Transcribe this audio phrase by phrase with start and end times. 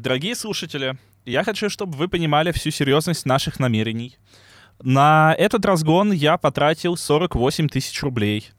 [0.00, 0.96] Дорогие слушатели,
[1.26, 4.16] я хочу, чтобы вы понимали всю серьезность наших намерений.
[4.82, 8.50] На этот разгон я потратил 48 тысяч рублей.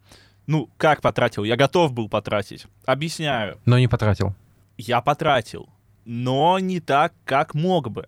[0.46, 1.42] Ну, как потратил?
[1.42, 2.66] Я готов был потратить.
[2.84, 3.58] Объясняю.
[3.64, 4.36] Но не потратил.
[4.78, 5.68] Я потратил,
[6.04, 8.06] но не так, как мог бы.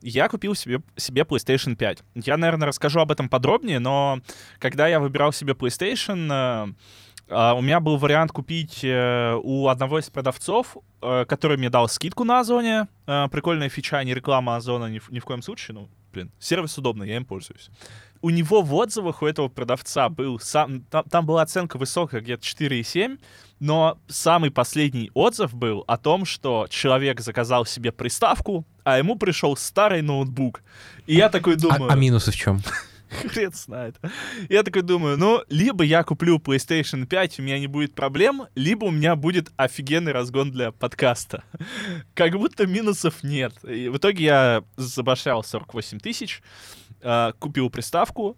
[0.00, 1.98] Я купил себе, себе PlayStation 5.
[2.14, 4.20] Я, наверное, расскажу об этом подробнее, но
[4.58, 6.72] когда я выбирал себе PlayStation, э,
[7.26, 11.88] Uh, у меня был вариант купить uh, у одного из продавцов, uh, который мне дал
[11.88, 12.86] скидку на Озоне.
[13.06, 15.74] Прикольная фича, не реклама Озона ни, ни в коем случае.
[15.74, 17.70] Ну, блин, сервис удобный, я им пользуюсь.
[18.20, 20.82] У него в отзывах у этого продавца был сам...
[20.82, 23.18] Там, там была оценка высокая, где-то 4,7,
[23.60, 29.56] но самый последний отзыв был о том, что человек заказал себе приставку, а ему пришел
[29.56, 30.62] старый ноутбук.
[31.06, 31.90] И я такой думаю...
[31.90, 32.60] А, а минусы в чем?
[33.28, 33.96] Хрен знает.
[34.48, 38.86] Я такой думаю, ну, либо я куплю PlayStation 5, у меня не будет проблем, либо
[38.86, 41.44] у меня будет офигенный разгон для подкаста.
[42.14, 43.52] Как будто минусов нет.
[43.64, 46.42] И в итоге я забашлял 48 тысяч,
[47.02, 48.36] э, купил приставку,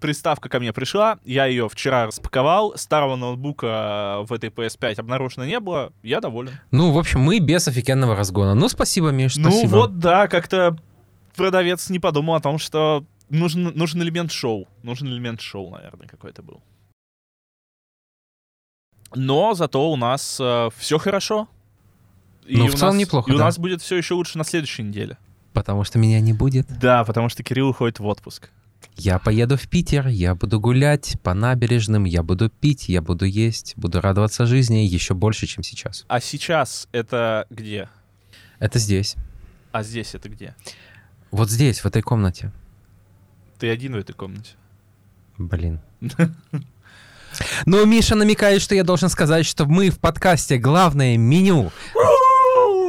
[0.00, 5.60] приставка ко мне пришла, я ее вчера распаковал, старого ноутбука в этой PS5 обнаружено не
[5.60, 6.52] было, я доволен.
[6.70, 8.54] Ну, в общем, мы без офигенного разгона.
[8.54, 9.70] Ну, спасибо, Миш, Ну спасибо.
[9.70, 10.76] вот, да, как-то
[11.36, 14.68] продавец не подумал о том, что нужен, нужен элемент шоу.
[14.82, 16.62] Нужен элемент шоу, наверное, какой-то был.
[19.14, 21.48] Но зато у нас э, все хорошо.
[22.46, 23.44] И Ну, у в целом нас- неплохо, И у да.
[23.44, 25.18] нас будет все еще лучше на следующей неделе.
[25.52, 26.66] Потому что меня не будет.
[26.78, 28.50] Да, потому что Кирилл уходит в отпуск.
[28.96, 33.74] Я поеду в Питер, я буду гулять по набережным, я буду пить, я буду есть,
[33.76, 36.04] буду радоваться жизни еще больше, чем сейчас.
[36.08, 37.88] А сейчас это где?
[38.58, 39.16] Это здесь.
[39.72, 40.54] А здесь это где?
[41.30, 42.52] Вот здесь, в этой комнате.
[43.60, 44.50] Ты один в этой комнате.
[45.38, 45.80] Блин.
[47.64, 51.70] Ну, Миша намекает, что я должен сказать, что мы в подкасте «Главное меню».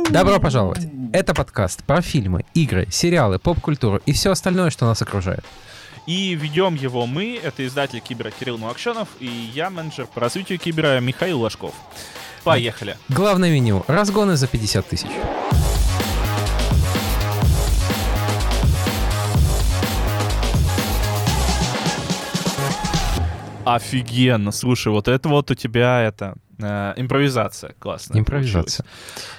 [0.10, 0.88] Добро пожаловать.
[1.14, 5.46] Это подкаст про фильмы, игры, сериалы, поп-культуру и все остальное, что нас окружает.
[6.08, 11.00] И ведем его мы, это издатель Кибера Кирилл Нуакшенов, и я менеджер по развитию Кибера
[11.00, 11.76] Михаил Ложков.
[12.44, 12.98] Поехали.
[13.10, 13.86] Главное меню.
[13.88, 15.10] Разгоны за 50 тысяч.
[23.66, 24.52] Офигенно.
[24.52, 28.20] Слушай, вот это вот у тебя это э, импровизация классная.
[28.20, 28.84] Импровизация.
[28.84, 29.32] получилась.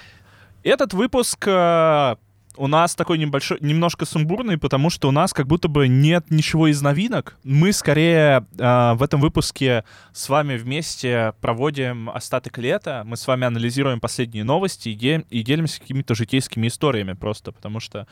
[0.62, 2.16] Этот выпуск э,
[2.62, 6.68] у нас такой небольшой, немножко сумбурный, потому что у нас как будто бы нет ничего
[6.68, 7.36] из новинок.
[7.42, 13.02] Мы скорее э, в этом выпуске с вами вместе проводим остаток лета.
[13.04, 17.80] Мы с вами анализируем последние новости и, де- и делимся какими-то житейскими историями просто, потому
[17.80, 18.06] что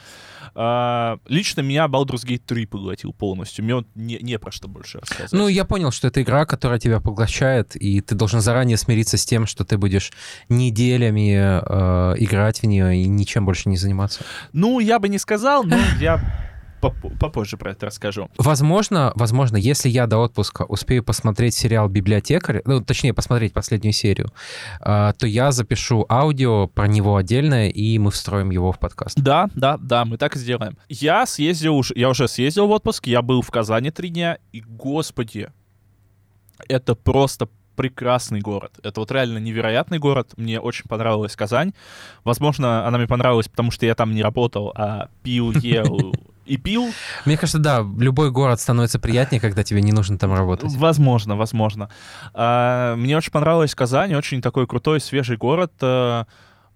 [0.56, 3.65] э, лично меня Baldur's Gate 3 поглотил полностью.
[3.65, 5.33] Мне не, не про что больше рассказывать.
[5.33, 9.25] Ну, я понял, что это игра, которая тебя поглощает, и ты должен заранее смириться с
[9.25, 10.10] тем, что ты будешь
[10.49, 14.25] неделями э, играть в нее и ничем больше не заниматься.
[14.53, 16.21] Ну, я бы не сказал, но я
[16.81, 18.31] поп- попозже про это расскажу.
[18.39, 24.31] Возможно, возможно, если я до отпуска успею посмотреть сериал «Библиотекарь», ну, точнее, посмотреть последнюю серию,
[24.81, 29.19] э, то я запишу аудио про него отдельное, и мы встроим его в подкаст.
[29.21, 30.77] Да, да, да, мы так и сделаем.
[30.89, 34.61] Я съездил уже, я уже съездил в отпуск, я был в Казани три дня, и,
[34.61, 35.49] господи,
[36.69, 37.49] это просто
[37.81, 38.79] прекрасный город.
[38.83, 40.35] Это вот реально невероятный город.
[40.37, 41.73] Мне очень понравилась Казань.
[42.25, 46.13] Возможно, она мне понравилась, потому что я там не работал, а пил, ел
[46.45, 46.91] и пил.
[47.25, 50.71] Мне кажется, да, любой город становится приятнее, когда тебе не нужно там работать.
[50.75, 51.89] Возможно, возможно.
[52.35, 56.25] А, Мне очень понравилась Казань, очень такой крутой, свежий город, э,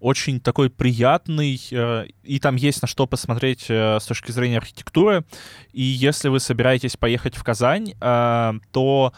[0.01, 5.27] очень такой приятный, э, и там есть на что посмотреть э, с точки зрения архитектуры.
[5.75, 9.13] И если вы собираетесь поехать в Казань, то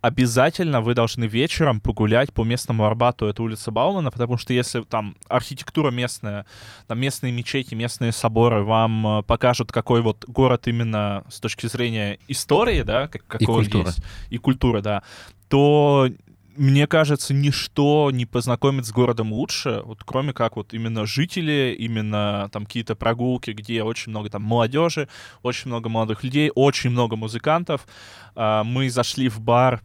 [0.00, 5.16] обязательно вы должны вечером погулять по местному Арбату, это улица Баумана, потому что если там
[5.28, 6.46] архитектура местная,
[6.86, 12.18] там местные мечети, местные соборы вам э, покажут, какой вот город именно с точки зрения
[12.28, 13.88] истории, да, как, какой он культуры.
[13.88, 14.00] есть,
[14.30, 15.02] и культуры, да,
[15.48, 16.08] то
[16.56, 22.48] мне кажется, ничто не познакомит с городом лучше, вот кроме как вот именно жители, именно
[22.52, 25.08] там какие-то прогулки, где очень много там молодежи,
[25.42, 27.86] очень много молодых людей, очень много музыкантов.
[28.34, 29.82] А, Мы зашли в бар,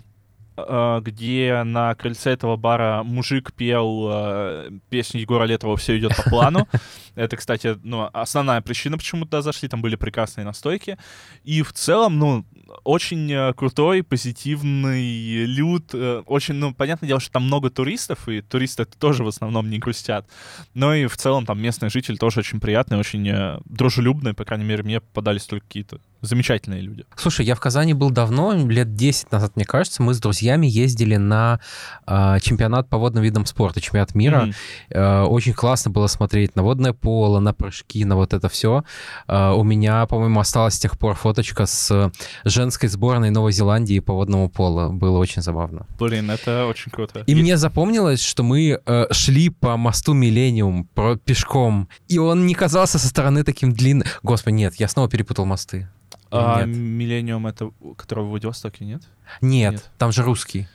[0.58, 6.68] где на крыльце этого бара мужик пел а, песню Егора Летова «Все идет по плану».
[7.16, 10.98] Это, кстати, ну, основная причина, почему туда зашли, там были прекрасные настойки.
[11.44, 12.46] И в целом, ну,
[12.84, 15.92] очень э, крутой, позитивный люд.
[15.94, 19.80] э, Очень, ну, понятное дело, что там много туристов, и туристы тоже в основном не
[19.80, 20.28] грустят.
[20.74, 24.66] Но и в целом там местные жители тоже очень приятные, очень э, дружелюбные, по крайней
[24.66, 27.06] мере, мне попадались только какие-то Замечательные люди.
[27.16, 31.16] Слушай, я в Казани был давно, лет 10 назад, мне кажется, мы с друзьями ездили
[31.16, 31.60] на
[32.08, 34.42] э, чемпионат по водным видам спорта, чемпионат мира.
[34.42, 34.54] Мгм.
[34.90, 38.84] Э, очень классно было смотреть на водное поло, на прыжки, на вот это все.
[39.28, 42.12] у меня, по-моему, осталась с тех пор фоточка с
[42.44, 44.92] женской сборной Новой Зеландии по водному полу.
[44.92, 45.86] Было очень забавно.
[46.00, 47.24] Блин, это очень круто.
[47.26, 52.54] И мне запомнилось, что мы э, шли по мосту Миллениум про- пешком, и он не
[52.54, 54.08] казался со стороны таким длинным.
[54.24, 55.88] Господи, нет, я снова перепутал мосты.
[56.32, 56.76] А Нет.
[56.78, 59.04] Миллениум это, который в Владивостоке, нет?
[59.42, 59.92] Нет, Нет.
[59.98, 60.68] там же русский.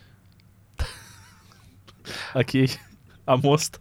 [2.35, 2.70] Окей.
[3.26, 3.81] А мост?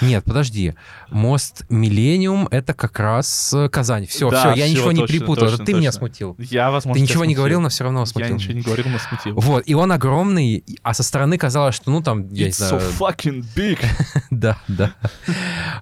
[0.00, 0.74] Нет, подожди.
[1.10, 4.06] Мост Миллениум— это как раз э, Казань.
[4.06, 5.44] Все, Да, все, я всё, ничего не точно, перепутал.
[5.48, 5.98] Это точно, ты меня точно.
[5.98, 6.36] смутил.
[6.38, 7.38] Я, возможно, Ты ничего тебя не смутил.
[7.40, 8.34] говорил, но все равно Я смутил.
[8.36, 9.34] ничего не говорил, но смутил.
[9.34, 12.78] Вот, и он огромный, а со стороны казалось, что, ну, там, я не It's so
[12.78, 12.92] знаю...
[12.92, 13.84] fucking big.
[14.38, 14.94] Да, да.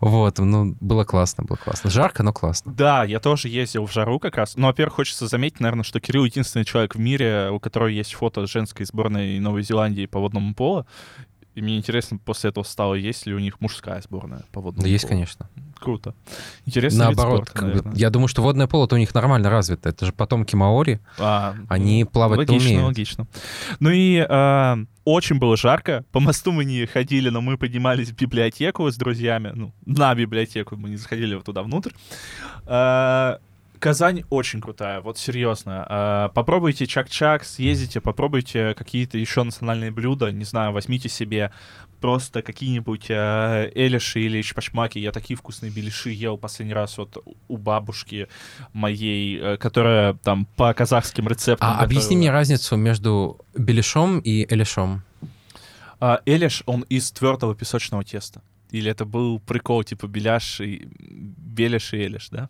[0.00, 1.91] Вот, ну, было классно, было классно.
[1.91, 2.73] Жарко, но классно.
[2.73, 4.56] Да, я тоже ездил в жару как раз.
[4.56, 8.47] Но, во-первых, хочется заметить, наверное, что Кирилл единственный человек в мире, у которого есть фото
[8.47, 10.87] женской сборной Новой Зеландии по водному полу.
[11.56, 14.88] И мне интересно, после этого стало, есть ли у них мужская сборная по водному Да,
[14.88, 15.14] есть, полу.
[15.14, 15.49] конечно.
[15.81, 16.14] Круто.
[16.67, 17.05] Интересно.
[17.05, 19.88] Наоборот, как бы, я думаю, что водное поло-то у них нормально развито.
[19.88, 21.00] Это же потомки Маори,
[21.69, 22.85] они плавать-то логично, умеют.
[22.87, 23.26] логично.
[23.81, 26.05] Ну и э, очень было жарко.
[26.12, 29.52] По мосту мы не ходили, но мы поднимались в библиотеку с друзьями.
[29.55, 31.91] Ну, на библиотеку мы не заходили туда внутрь.
[32.67, 33.37] Э,
[33.78, 35.87] Казань очень крутая, вот серьезно.
[35.88, 41.52] Э, попробуйте чак-чак, съездите, попробуйте какие-то еще национальные блюда, не знаю, возьмите себе
[42.00, 44.99] просто какие-нибудь э, элиши или чпачмаки.
[44.99, 48.28] Я такие вкусные беляши ел последний раз вот у бабушки
[48.73, 52.19] моей, э, которая там по казахским рецептам А объясни готовила.
[52.19, 55.02] мне разницу между беляшом и элишом.
[55.99, 58.43] А, элиш, он из твердого песочного теста.
[58.70, 62.49] Или это был прикол, типа беляш и беляш и элиш, да?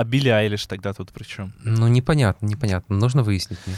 [0.00, 1.52] А Билли Айлиш тогда тут при чем?
[1.62, 2.96] Ну, непонятно, непонятно.
[2.96, 3.76] Нужно выяснить, Миш.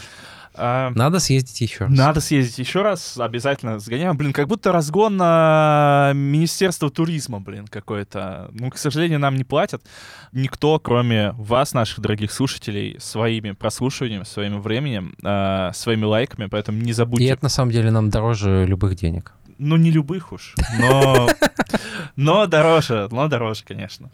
[0.55, 1.99] А, Надо съездить еще раз.
[1.99, 4.17] Надо съездить еще раз, обязательно сгоняем.
[4.17, 8.51] Блин, как будто разгон на Министерство туризма, блин, какое-то.
[8.53, 9.83] Ну, к сожалению, нам не платят.
[10.31, 16.91] Никто, кроме вас, наших дорогих слушателей, своими прослушиваниями, своим временем, э, своими лайками, поэтому не
[16.91, 17.27] И забудьте.
[17.31, 19.33] это, на самом деле, нам дороже любых денег.
[19.59, 21.29] Ну, не любых уж, но,
[22.17, 24.11] но дороже, но дороже, конечно.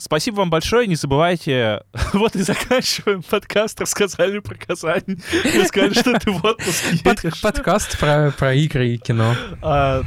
[0.00, 1.82] Спасибо вам большое, не забывайте.
[2.14, 5.20] Вот и заканчиваем подкаст, рассказали про Казань.
[5.44, 7.40] И сказали, что ты в отпуск едешь.
[7.42, 9.34] подкаст про, про игры и кино.
[9.62, 10.02] А,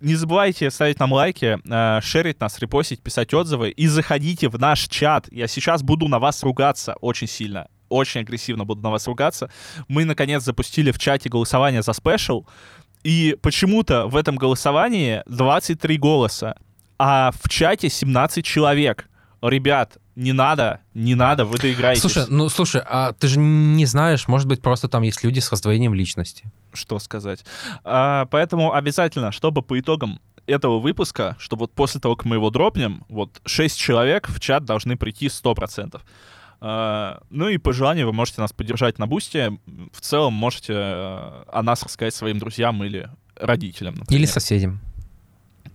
[0.00, 4.88] Не забывайте ставить нам лайки, а, шерить нас, репостить, писать отзывы и заходите в наш
[4.88, 5.28] чат.
[5.30, 7.68] Я сейчас буду на вас ругаться очень сильно.
[7.90, 9.50] Очень агрессивно буду на вас ругаться.
[9.86, 12.46] Мы, наконец, запустили в чате голосование за спешл.
[13.02, 16.56] И почему-то в этом голосовании 23 голоса,
[16.98, 19.08] а в чате 17 человек.
[19.42, 22.00] Ребят, не надо, не надо, вы доиграетесь.
[22.00, 25.50] Слушай, ну слушай, а ты же не знаешь, может быть, просто там есть люди с
[25.50, 26.50] раздвоением личности.
[26.72, 27.44] что сказать.
[27.84, 32.50] А, поэтому обязательно, чтобы по итогам этого выпуска, чтобы вот после того, как мы его
[32.50, 36.00] дропнем, вот 6 человек в чат должны прийти 100%.
[36.60, 39.58] А, ну и по желанию вы можете нас поддержать на бусте.
[39.92, 44.20] В целом можете э, о нас рассказать своим друзьям или родителям, например.
[44.20, 44.80] Или соседям.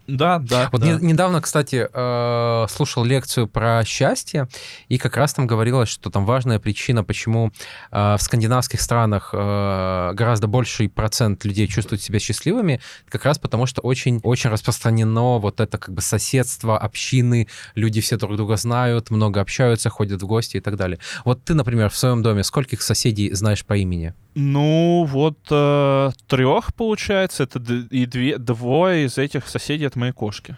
[0.10, 0.70] Да, да.
[0.72, 0.88] Вот да.
[0.88, 4.48] не- недавно, кстати, э, слушал лекцию про счастье,
[4.88, 7.52] и как раз там говорилось, что там важная причина, почему
[7.92, 13.66] э, в скандинавских странах э, гораздо больший процент людей чувствуют себя счастливыми, как раз потому,
[13.66, 19.12] что очень, очень распространено вот это как бы соседство, общины, люди все друг друга знают,
[19.12, 21.00] много общаются, ходят в гости и так далее.
[21.26, 24.14] Вот ты, например, в своем доме скольких соседей знаешь по имени?
[24.36, 30.58] Ну, вот трех, получается, это и две, двое из этих соседей от моей кошки.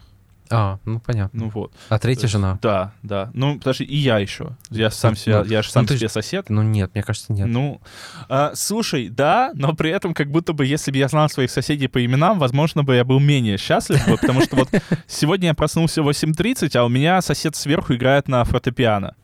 [0.53, 1.43] А, ну понятно.
[1.45, 1.71] Ну вот.
[1.87, 2.59] а третья есть- жена?
[2.61, 3.31] Да, да.
[3.33, 4.57] Ну, подожди, и я еще.
[4.69, 6.49] Я сам Ну, себя, ну, я же сам ну, себе сосед.
[6.49, 7.47] Ну нет, мне кажется, нет.
[7.47, 7.79] Ну,
[8.27, 11.87] а, слушай, да, но при этом как будто бы, если бы я знал своих соседей
[11.87, 14.69] по именам, возможно бы я был менее счастлив бы, потому что вот
[15.07, 19.15] сегодня я проснулся в 8.30, а у меня сосед сверху играет на фортепиано.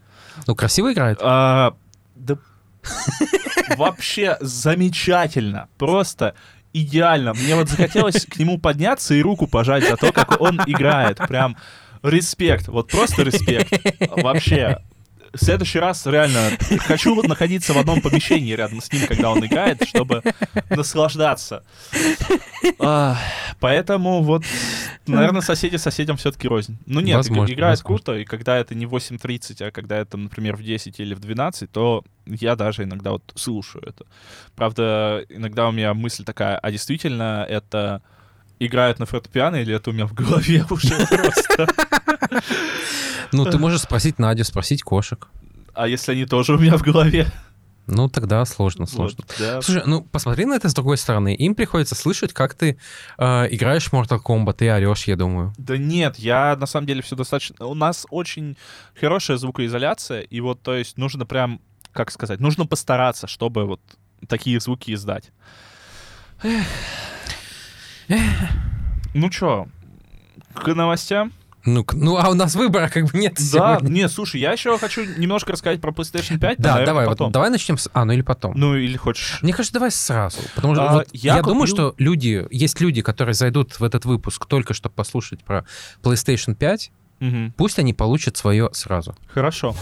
[0.45, 1.19] Ну красиво играет?
[1.21, 1.75] А,
[2.15, 2.37] да
[3.75, 6.35] вообще замечательно, просто
[6.81, 7.33] идеально.
[7.33, 11.17] Мне вот захотелось к нему подняться и руку пожать за то, как он играет.
[11.27, 11.57] Прям
[12.03, 13.71] респект, вот просто респект.
[14.09, 14.77] Вообще.
[15.33, 19.87] В следующий раз реально хочу находиться в одном помещении рядом с ним, когда он играет,
[19.87, 20.23] чтобы
[20.69, 21.63] наслаждаться.
[22.79, 23.17] А,
[23.59, 24.43] поэтому вот,
[25.05, 26.77] наверное, соседи соседям все-таки рознь.
[26.85, 28.03] Ну нет, Возможно, играет возможно.
[28.05, 31.71] круто, и когда это не 8.30, а когда это, например, в 10 или в 12,
[31.71, 34.05] то я даже иногда вот слушаю это.
[34.55, 38.01] Правда, иногда у меня мысль такая, а действительно это
[38.59, 41.67] играют на фортепиано или это у меня в голове уже просто?
[43.31, 45.27] Ну, ты можешь спросить Надю, спросить кошек.
[45.73, 47.31] А если они тоже у меня в голове?
[47.87, 49.23] Ну, тогда сложно, сложно.
[49.25, 49.61] Вот, да.
[49.61, 51.33] Слушай, ну посмотри на это с другой стороны.
[51.33, 52.77] Им приходится слышать, как ты
[53.17, 55.53] э, играешь в Mortal Kombat и орешь, я думаю.
[55.57, 57.65] Да нет, я на самом деле все достаточно...
[57.65, 58.57] У нас очень
[58.99, 61.61] хорошая звукоизоляция, и вот, то есть, нужно прям,
[61.93, 63.79] как сказать, нужно постараться, чтобы вот
[64.27, 65.31] такие звуки издать.
[69.13, 69.67] Ну чё,
[70.53, 71.31] к новостям?
[71.65, 73.89] Ну, ну, а у нас выбора как бы нет Да, сегодня.
[73.93, 76.59] не, слушай, я еще хочу немножко рассказать про PlayStation 5.
[76.59, 77.31] Да, наверное, давай, вот потом.
[77.33, 77.89] давай начнем с...
[77.93, 78.53] А, ну или потом.
[78.55, 79.39] Ну, или хочешь...
[79.41, 80.37] Мне кажется, давай сразу.
[80.55, 83.83] Потому что А, вот я я, думаю, купил- что люди, есть люди, которые зайдут в
[83.83, 85.65] этот выпуск только чтобы послушать про
[86.01, 87.53] PlayStation 5, Мгм.
[87.57, 89.13] пусть они получат свое сразу.
[89.33, 89.75] Хорошо.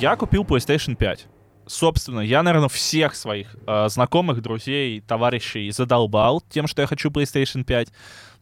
[0.00, 1.26] Я купил PlayStation 5.
[1.66, 7.64] Собственно, я, наверное, всех своих э, знакомых, друзей, товарищей задолбал тем, что я хочу PlayStation
[7.64, 7.88] 5.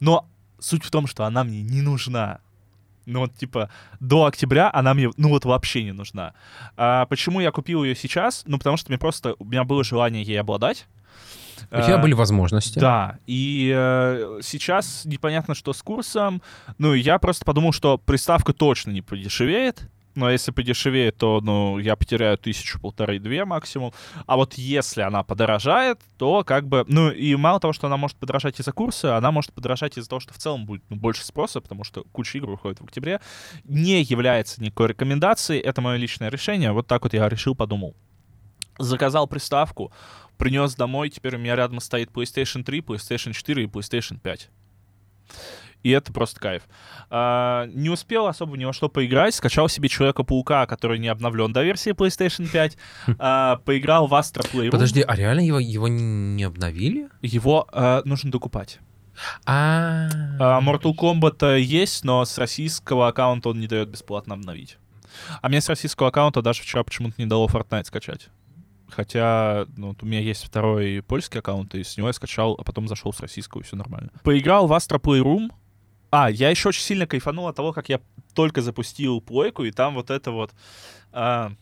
[0.01, 0.27] Но
[0.59, 2.41] суть в том, что она мне не нужна.
[3.07, 3.69] Ну вот, типа,
[4.01, 6.35] до октября она мне, ну вот, вообще не нужна.
[6.77, 8.45] А почему я купил ее сейчас?
[8.47, 10.87] Ну, потому что мне просто, у меня было желание ей обладать.
[11.71, 12.79] У тебя А, были возможности.
[12.79, 16.43] да, и э, сейчас непонятно, что с курсом.
[16.79, 19.89] Ну, я просто подумал, что приставка точно не подешевеет.
[20.15, 23.93] Но если подешевеет, то, ну, я потеряю тысячу, полторы, две максимум.
[24.27, 26.85] А вот если она подорожает, то как бы...
[26.87, 30.21] Ну, и мало того, что она может подорожать из-за курса, она может подорожать из-за того,
[30.21, 33.21] что в целом будет ну, больше спроса, потому что куча игр выходит в октябре.
[33.65, 35.61] Не является никакой рекомендацией.
[35.61, 36.73] Это мое личное решение.
[36.73, 37.95] Вот так вот я решил, подумал.
[38.79, 39.93] Заказал приставку,
[40.37, 44.51] принес домой, теперь у меня рядом стоит PlayStation 3, PlayStation 4 и PlayStation 5.
[45.83, 46.63] И это просто кайф.
[47.11, 49.35] А, не успел особо ни во что поиграть.
[49.35, 52.77] Скачал себе Человека-паука, который не обновлен до версии PlayStation 5.
[53.19, 54.71] А, поиграл в Astro Playroom.
[54.71, 57.09] Подожди, а реально его, его не обновили?
[57.21, 58.81] Его а, нужно докупать.
[59.45, 60.09] А,
[60.39, 64.79] А, Mortal Kombat э, есть, но с российского аккаунта он не дает бесплатно обновить.
[65.41, 68.29] А мне с российского аккаунта даже вчера почему-то не дало Fortnite скачать.
[68.89, 72.63] Хотя ну, вот у меня есть второй польский аккаунт, и с него я скачал, а
[72.63, 74.11] потом зашел с российского, и все нормально.
[74.23, 75.51] Поиграл в Astro Playroom.
[76.13, 77.99] А, я еще очень сильно кайфанул от того, как я
[78.35, 80.53] только запустил плойку, и там вот это вот
[81.11, 81.53] а,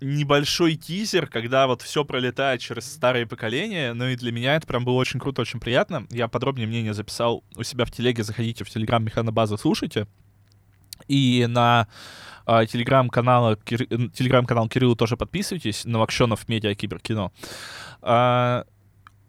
[0.00, 3.92] небольшой тизер, когда вот все пролетает через старые поколения.
[3.94, 6.06] Ну и для меня это прям было очень круто, очень приятно.
[6.10, 8.22] Я подробнее мнение записал у себя в телеге.
[8.22, 10.06] Заходите в телеграм Механобаза, слушайте.
[11.08, 11.88] И на
[12.46, 15.84] а, телеграм-канал Кир- э, телеграм-канал Кирилла тоже подписывайтесь.
[15.84, 17.32] Новокшенов Медиа Киберкино.
[18.00, 18.64] А,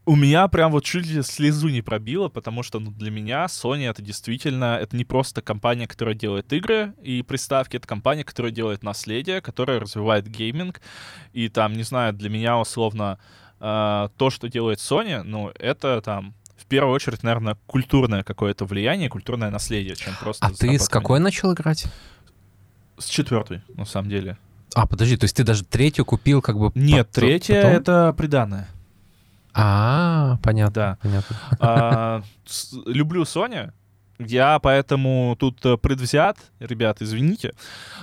[0.10, 3.88] у меня прям вот чуть ли слезу не пробило, потому что ну, для меня Sony
[3.88, 8.82] это действительно, это не просто компания, которая делает игры и приставки, это компания, которая делает
[8.82, 10.82] наследие, которая развивает гейминг.
[11.34, 13.20] И там, не знаю, для меня условно
[13.60, 19.10] э, то, что делает Sony, ну, это там в первую очередь, наверное, культурное какое-то влияние,
[19.10, 20.44] культурное наследие, чем просто...
[20.44, 21.86] а ты с какой начал играть?
[22.98, 24.40] С четвертой, на самом деле.
[24.74, 26.72] А, подожди, то есть ты даже третью купил как бы...
[26.74, 27.12] Нет,
[27.62, 27.72] потом?
[27.74, 28.68] это приданное.
[29.54, 30.74] А, понятно.
[30.74, 30.98] Да.
[31.02, 31.36] понятно.
[31.60, 33.72] А, с- люблю Sony.
[34.20, 37.54] Я поэтому тут э, предвзят, ребят, извините.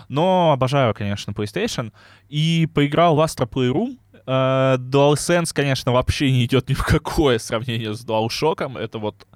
[0.08, 1.92] Но обожаю, конечно, PlayStation.
[2.30, 3.98] И поиграл в Astro Playroom.
[4.26, 8.78] Э, DualSense, конечно, вообще не идет ни в какое сравнение с DualShock.
[8.78, 9.26] Это вот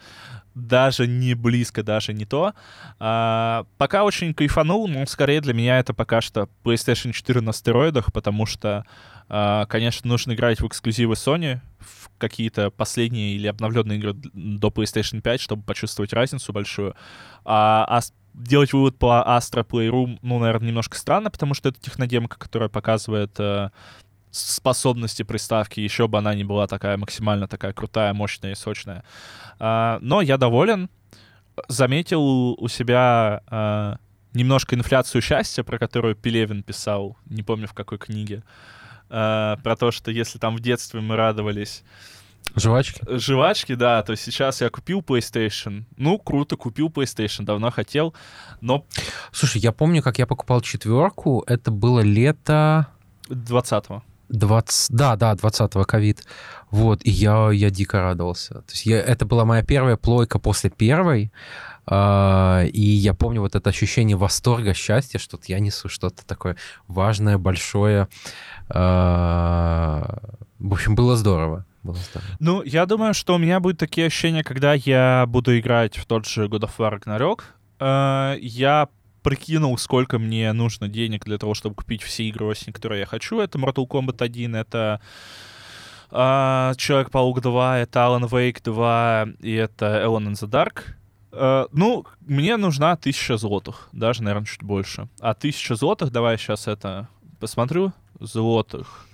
[0.54, 2.54] даже не близко, даже не то.
[2.98, 8.12] А, пока очень кайфанул, но скорее для меня это пока что PlayStation 4 на стероидах,
[8.12, 8.84] потому что,
[9.28, 15.20] а, конечно, нужно играть в эксклюзивы Sony, в какие-то последние или обновленные игры до PlayStation
[15.20, 16.94] 5, чтобы почувствовать разницу большую.
[17.44, 18.00] А, а
[18.34, 23.38] делать вывод по Astra Playroom, ну, наверное, немножко странно, потому что это технодемка, которая показывает
[23.38, 23.70] э,
[24.30, 29.04] способности приставки, еще бы она не была такая максимально такая крутая, мощная и сочная.
[29.58, 30.88] А, но я доволен.
[31.68, 33.96] Заметил у себя а,
[34.32, 38.42] немножко инфляцию счастья, про которую Пелевин писал, не помню в какой книге,
[39.10, 41.82] А, про то, что если там в детстве мы радовались
[42.56, 43.00] Жвачки?
[43.08, 45.84] жвачки, да, то сейчас я купил PlayStation.
[45.96, 48.14] Ну, круто, купил PlayStation, давно хотел,
[48.60, 48.86] но
[49.32, 51.44] Слушай, я помню, как я покупал четверку.
[51.46, 52.86] Это было лето
[53.28, 54.02] 20-го.
[54.30, 54.90] 20...
[54.96, 56.24] Да, да, 20-го ковид.
[56.70, 58.54] Вот, и я, я дико радовался.
[58.54, 61.32] То есть я, это была моя первая плойка после первой.
[61.86, 66.56] а, и я помню вот это ощущение восторга, счастья, что я несу что-то такое
[66.88, 68.08] важное, большое.
[68.68, 70.18] А,
[70.58, 71.64] в общем, было здорово.
[71.82, 72.30] Было здорово.
[72.40, 76.26] Ну, я думаю, что у меня будут такие ощущения, когда я буду играть в тот
[76.26, 77.40] же God of War Ragnarok.
[77.80, 78.88] Э, Я
[79.22, 83.40] прикинул, сколько мне нужно денег для того, чтобы купить все игры осень, которые я хочу.
[83.40, 85.00] Это Mortal Kombat 1, это
[86.10, 90.94] а, Человек-паук 2, это Alan Wake 2, и это Alone in the Dark.
[91.32, 95.08] Э, ну, мне нужна тысяча злотых, даже, наверное, чуть больше.
[95.20, 97.08] А тысяча злотых, давай сейчас это
[97.38, 99.06] посмотрю, злотых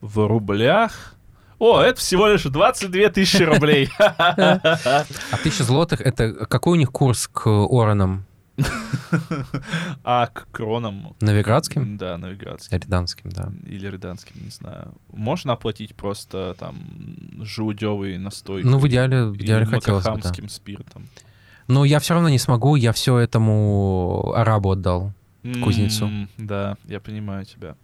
[0.00, 1.14] в рублях.
[1.58, 3.90] О, это всего лишь 22 тысячи рублей.
[3.98, 5.04] А
[5.42, 8.24] тысяча злотых— это какой у них курс к оранам?
[10.04, 11.14] А к кронам?
[11.20, 11.96] Новиградским?
[11.96, 12.78] Да, новиградским.
[12.78, 13.52] Рязанским, да.
[13.66, 14.94] Или рязанским, не знаю.
[15.12, 16.78] Можно оплатить просто там
[17.40, 18.62] желудевый настой?
[18.64, 20.32] Ну, в идеале, в идеале хотелось бы, да.
[20.48, 21.08] спиртом.
[21.68, 25.12] Но я все равно не смогу, я все этому арабу отдал,
[25.62, 26.06] кузнецу.
[26.06, 27.76] М, Да, я понимаю тебя.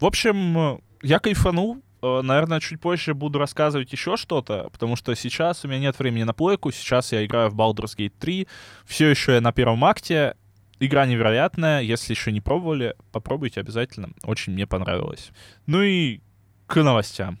[0.00, 1.78] В общем, я кайфанул.
[2.02, 6.24] Э, Наверное, чуть позже буду рассказывать еще что-то, потому что сейчас у меня нет времени
[6.24, 8.46] на плойку, сейчас я играю в Baldur's Gate 3,
[8.84, 10.34] все еще я на первом акте,
[10.78, 15.30] игра невероятная, если еще не пробовали, попробуйте обязательно, очень мне понравилось.
[15.66, 16.20] Ну и
[16.66, 17.38] к новостям.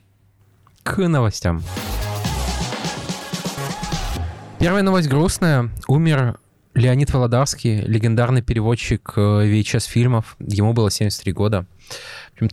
[0.82, 1.62] К новостям.
[4.58, 5.70] Первая новость грустная.
[5.88, 6.38] Умер
[6.74, 10.36] Леонид Володарский, легендарный переводчик э, VHS-фильмов.
[10.38, 11.66] Ему было 73 года.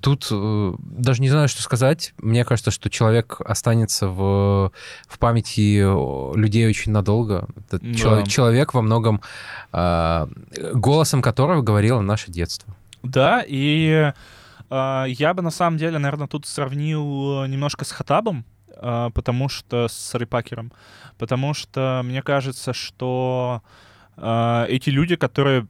[0.02, 2.14] Тут э, даже не знаю, что сказать.
[2.18, 4.72] Мне кажется, что человек останется в,
[5.08, 7.48] в памяти э, людей очень надолго.
[7.72, 7.80] Да.
[7.94, 9.22] чело- человек во многом,
[9.72, 10.28] э,
[10.74, 12.76] голосом которого говорило наше детство.
[13.04, 14.12] Да, и
[14.70, 19.48] э, я бы на самом деле, наверное, тут сравнил э, немножко с Хатабом, э, потому
[19.48, 20.74] что с Рыпакером,
[21.18, 23.62] потому что мне кажется, что
[24.18, 25.68] э, эти люди, которые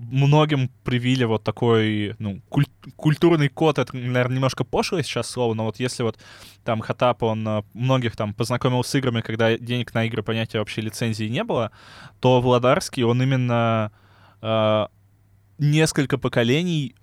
[0.00, 2.66] многим привили вот такой, ну, куль-
[2.96, 6.18] культурный код, это, наверное, немножко пошлое сейчас слово, но вот если вот
[6.64, 10.80] там Хатап, он э, многих там познакомил с играми, когда денег на игры, понятия вообще
[10.80, 11.70] лицензии не было,
[12.20, 13.92] то Владарский, он именно
[14.40, 14.86] э,
[15.58, 16.94] несколько поколений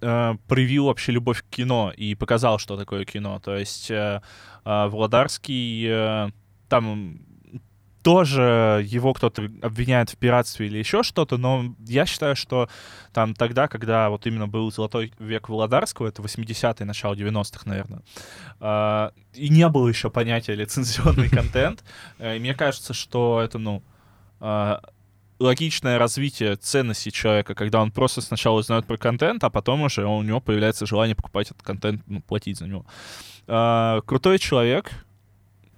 [0.00, 3.40] э, привил вообще любовь к кино и показал, что такое кино.
[3.40, 4.22] То есть э,
[4.64, 6.30] э, Владарский э,
[6.68, 7.20] там
[8.04, 12.68] тоже его кто-то обвиняет в пиратстве или еще что-то, но я считаю, что
[13.14, 18.02] там тогда, когда вот именно был золотой век Владарского, это 80-е, начало 90-х, наверное,
[18.60, 21.82] э, и не было еще понятия лицензионный контент,
[22.18, 23.82] э, и мне кажется, что это, ну,
[24.40, 24.76] э,
[25.38, 30.20] логичное развитие ценности человека, когда он просто сначала узнает про контент, а потом уже у
[30.22, 32.84] него появляется желание покупать этот контент, ну, платить за него.
[33.46, 34.92] А, крутой человек,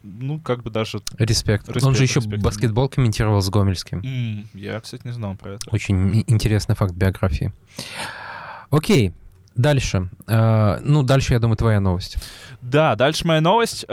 [0.06, 1.00] ну, как бы даже...
[1.18, 1.68] Респект.
[1.68, 2.42] Он Респект, же еще респект.
[2.42, 4.00] баскетбол комментировал с Гомельским.
[4.04, 5.68] М, я, кстати, не знал про это.
[5.70, 7.52] Очень интересный факт биографии.
[8.70, 9.12] Окей,
[9.54, 10.08] дальше.
[10.26, 12.16] Э, ну, дальше, я думаю, твоя новость.
[12.62, 13.84] Да, дальше моя новость.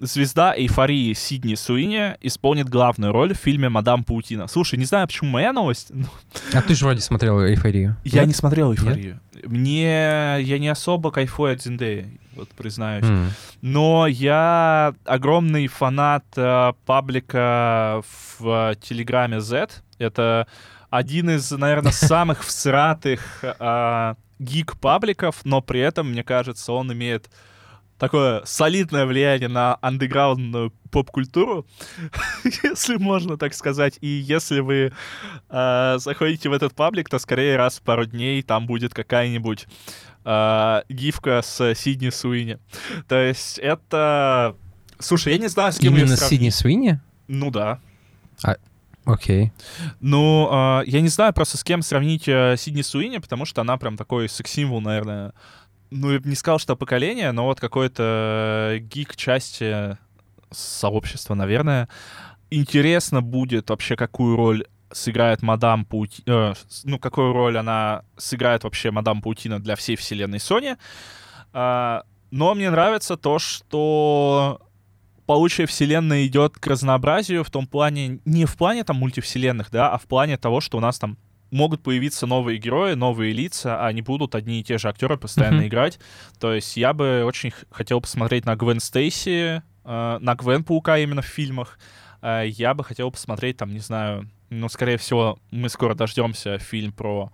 [0.00, 4.46] Звезда эйфории Сидни Суини исполнит главную роль в фильме «Мадам Паутина».
[4.48, 6.06] Слушай, не знаю, почему моя новость, но
[6.54, 7.96] А ты же вроде смотрел «Эйфорию».
[8.04, 8.28] я Нет?
[8.28, 9.20] не смотрел «Эйфорию».
[9.44, 10.38] Мне...
[10.40, 13.04] Я не особо кайфую от Зиндеи, вот признаюсь.
[13.04, 13.30] М.
[13.60, 18.02] Но я огромный фанат э, паблика
[18.38, 19.68] в э, Телеграме Z.
[19.98, 20.46] Это
[20.88, 27.28] один из, наверное, самых всратых э, гик-пабликов, но при этом, мне кажется, он имеет
[28.00, 31.66] такое солидное влияние на андеграундную поп-культуру,
[32.64, 33.98] если можно так сказать.
[34.00, 34.92] И если вы
[35.50, 39.68] э, заходите в этот паблик, то скорее раз в пару дней там будет какая-нибудь
[40.24, 42.58] э, гифка с Сидни Суини.
[43.06, 44.56] То есть это...
[44.98, 46.30] Слушай, я не знаю, с кем Именно сравнить.
[46.30, 47.00] Сидни Свинни?
[47.28, 47.80] Ну да.
[49.04, 49.52] Окей.
[50.00, 53.76] Ну, а, я не знаю просто с кем сравнить э, Сидни Суини, потому что она
[53.76, 55.32] прям такой секс-символ, наверное.
[55.90, 59.98] Ну, я бы не сказал, что поколение, но вот какой-то гик части
[60.50, 61.88] сообщества, наверное.
[62.50, 69.22] Интересно будет вообще, какую роль сыграет мадам Паутина, ну, какую роль она сыграет вообще мадам
[69.22, 70.76] Паутина для всей вселенной Sony.
[71.52, 74.60] А, но мне нравится то, что
[75.26, 79.98] получая вселенная идет к разнообразию в том плане, не в плане там мультивселенных, да, а
[79.98, 81.18] в плане того, что у нас там
[81.50, 85.66] могут появиться новые герои, новые лица, а не будут одни и те же актеры постоянно
[85.68, 85.98] играть.
[86.38, 91.22] То есть я бы очень хотел посмотреть на Гвен Стейси, э, на Гвен Паука именно
[91.22, 91.78] в фильмах.
[92.22, 96.92] Э, я бы хотел посмотреть там, не знаю, ну, скорее всего, мы скоро дождемся фильм
[96.92, 97.30] про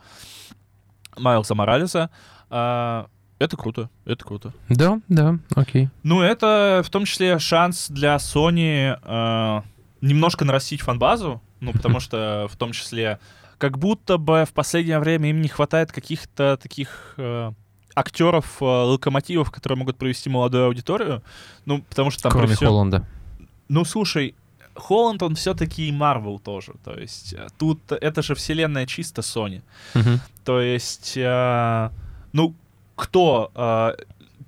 [1.16, 2.10] Майлза Моралеса.
[2.50, 3.06] Э,
[3.38, 4.54] это круто, это круто.
[4.68, 5.90] Да, да, окей.
[6.02, 9.62] Ну, это в том числе шанс для Sony э,
[10.06, 13.18] немножко нарастить фанбазу, ну, потому что в том числе
[13.58, 17.52] как будто бы в последнее время им не хватает каких-то таких э,
[17.94, 21.22] актеров, э, локомотивов, которые могут провести молодую аудиторию.
[21.64, 23.06] Ну, потому что там Кроме всём- Холланда.
[23.68, 24.34] Ну, слушай,
[24.74, 26.74] Холланд, он все-таки Марвел тоже.
[26.84, 29.62] То есть э, тут это же вселенная чисто Sony.
[29.94, 30.20] Мгм.
[30.44, 31.90] То есть, э,
[32.32, 32.54] ну,
[32.94, 33.50] кто?
[33.54, 33.94] э,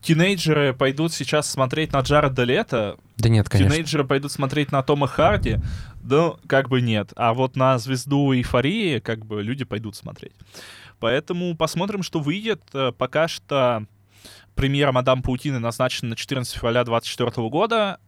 [0.02, 3.74] тинейджеры пойдут сейчас смотреть на Джареда Лето, Да нет, конечно.
[3.74, 5.58] тинейджеры пойдут смотреть на Тома Харди.
[6.02, 7.12] Ну, как бы нет.
[7.16, 10.34] А вот на звезду эйфории, как бы люди пойдут смотреть.
[11.00, 12.62] Поэтому посмотрим, что выйдет.
[12.72, 13.84] Э, пока что
[14.54, 17.98] премьера «Мадам Паутины» назначена на 14 февраля 2024 года.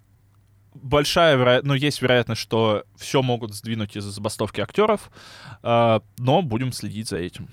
[0.74, 5.10] Большая вероятность, ну, есть вероятность, что все могут сдвинуть из-за забастовки актеров,
[5.62, 7.48] э, но будем следить за этим.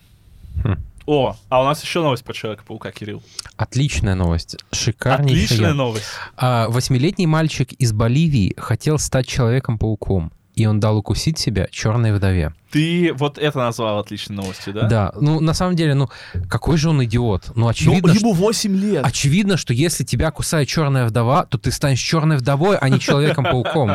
[0.63, 0.75] Хм.
[1.07, 3.23] О, а у нас еще новость про Человека-паука, Кирилл.
[3.55, 4.57] Отличная новость.
[4.73, 5.45] Шикарнейшая.
[5.45, 6.05] Отличная новость.
[6.35, 12.53] А, Восьмилетний мальчик из Боливии хотел стать Человеком-пауком, и он дал укусить себя черной вдове.
[12.71, 14.81] Ты вот это назвал отличной новостью, да?
[14.89, 16.09] Да, ну на самом деле, ну
[16.49, 17.51] какой же он идиот?
[17.55, 19.05] Ну Ну, очевидно, что- ему 8 лет.
[19.05, 23.91] очевидно, что если тебя кусает черная вдова, то ты станешь черной вдовой, а не человеком-пауком.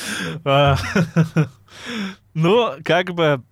[0.44, 0.76] А,
[2.34, 3.42] Ну, как бы...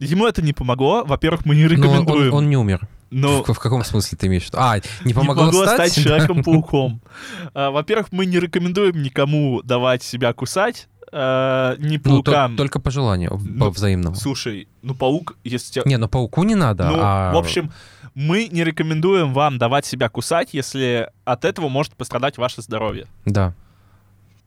[0.00, 1.04] Ему это не помогло.
[1.04, 2.34] Во-первых, мы не Но он, он- рекомендуем.
[2.34, 2.86] он не умер.
[3.10, 4.58] Ну, В, в каком смысле ты имеешь в виду?
[4.60, 5.92] А, не не помогло, могло стать?
[5.92, 7.00] стать Человеком-пауком.
[7.54, 10.88] А, Во-первых, мы не рекомендуем никому давать себя кусать.
[11.10, 12.56] э, Ни Ну, то- паукам.
[12.56, 14.14] только по желанию, Ну, по взаимному.
[14.14, 15.82] Слушай, ну паук, если тебя...
[15.86, 17.32] Не, ну пауку не надо, Ну, а...
[17.32, 17.70] в общем,
[18.14, 23.06] мы не рекомендуем вам давать себя кусать, если от этого может пострадать ваше здоровье.
[23.24, 23.54] Да.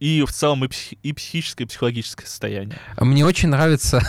[0.02, 2.76] И в целом и, психи- и психическое, и психологическое состояние.
[2.98, 4.00] Мне очень нравится,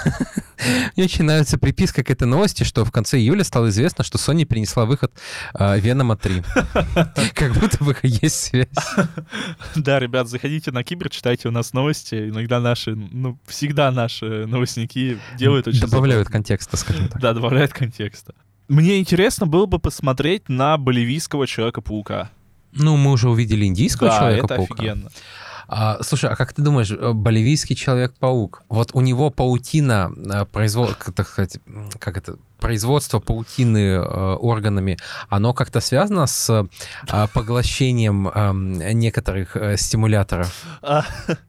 [0.96, 4.44] мне очень нравится приписка к этой новости, что в конце июля стало известно, что Sony
[4.46, 5.14] перенесла выход
[5.54, 6.42] Венома 3.
[7.36, 8.70] Как будто бы есть связь.
[9.76, 12.30] Да, ребят, заходите на Кибер, читайте у нас новости.
[12.30, 17.22] Иногда наши, ну, всегда наши новостники делают очень Добавляют контекста, скажем так.
[17.22, 18.34] Да, добавляют контекста.
[18.68, 22.32] Мне интересно было бы посмотреть на боливийского Человека-паука.
[22.72, 24.74] Ну, мы уже увидели индийского Да, это Человека-паука.
[24.74, 25.10] офигенно.
[25.68, 30.90] А, слушай, а как ты думаешь, э, боливийский Человек-паук, вот у него паутина, э, произвол...
[32.00, 34.98] как это, производство паутины э, органами,
[35.30, 40.54] оно как-то связано с э, поглощением эм, некоторых э, стимуляторов?
[40.82, 41.04] А,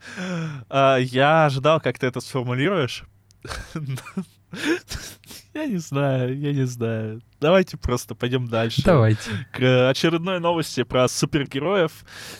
[0.69, 3.05] а, Я ожидал, как ты это сформулируешь.
[5.55, 7.23] Я не знаю, я не знаю.
[7.41, 8.83] Давайте просто пойдем дальше.
[8.85, 9.31] Давайте.
[9.53, 11.93] К очередной новости про супергероев.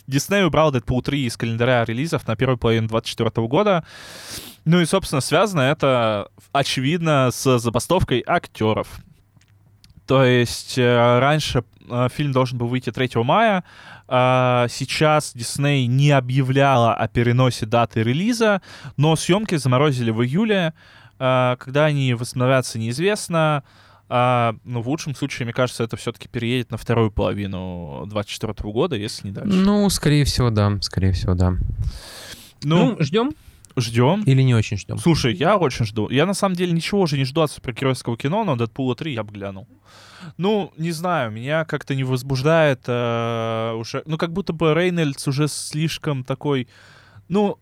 [0.09, 3.85] Дисней убрал Дэдпул 3 из календаря релизов на первую половину 2024 года.
[4.65, 8.89] Ну и, собственно, связано это, очевидно, с забастовкой актеров.
[10.07, 13.65] То есть э, раньше э, фильм должен был выйти 3 мая,
[14.07, 18.61] а сейчас Дисней не объявляла о переносе даты релиза,
[18.97, 20.75] но съемки заморозили в июле.
[21.27, 23.65] А, Когда они восстановятся, неизвестно.
[24.11, 28.95] А, ну, в лучшем случае, мне кажется, это все-таки переедет на вторую половину 2024 года,
[28.95, 29.57] если не дальше.
[29.57, 30.77] Ну, скорее всего, да.
[30.83, 31.55] Скорее всего, да.
[32.63, 33.33] Ну, ждем
[33.75, 34.23] ждем.
[34.25, 34.99] или не очень ждем?
[34.99, 36.11] Слушай, я очень жду.
[36.11, 39.25] Я на самом деле ничего уже не жду от супергеройского кино, но Дэдпула 3 я
[39.25, 39.67] бы глянул.
[40.37, 44.03] Ну, не знаю, меня как-то не возбуждает э, уже...
[44.05, 46.69] Ну, как будто бы Рейнольдс уже слишком такой...
[47.29, 47.59] Ну,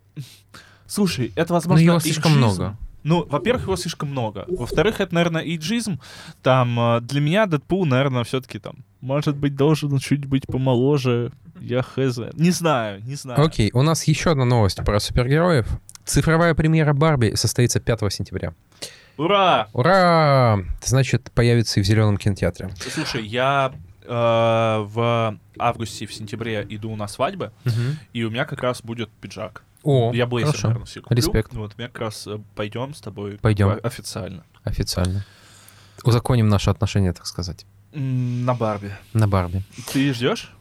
[0.87, 2.77] слушай, это, возможно, его слишком много.
[3.03, 4.45] Ну, во-первых, его слишком много.
[4.49, 6.01] Во-вторых, это, наверное, эйджизм.
[6.43, 11.33] Там, э, для меня Дэдпул, наверное, все-таки там, может быть, должен чуть быть помоложе.
[11.61, 12.19] Я хз.
[12.35, 13.41] Не знаю, не знаю.
[13.41, 15.67] Окей, у нас еще одна новость про супергероев.
[16.05, 18.55] Цифровая премьера Барби состоится 5 сентября.
[19.17, 19.69] Ура!
[19.73, 20.61] Ура!
[20.83, 22.71] Значит, появится и в зеленом кинотеатре.
[22.93, 23.73] Слушай, я
[24.05, 27.53] э, в августе, в сентябре иду на свадьбы,
[28.13, 29.63] и у меня как раз будет пиджак.
[29.83, 30.69] О, я блейзер, хорошо.
[30.69, 31.17] наверное, себе куплю.
[31.17, 31.53] Респект.
[31.55, 33.79] Вот, мы как раз э, пойдем с тобой Пойдем.
[33.83, 34.45] официально.
[34.65, 35.25] Официально.
[36.05, 38.93] Узаконим наши отношения, так сказать, На Барби.
[39.13, 39.63] на Барби.
[39.93, 40.53] Ты ждешь?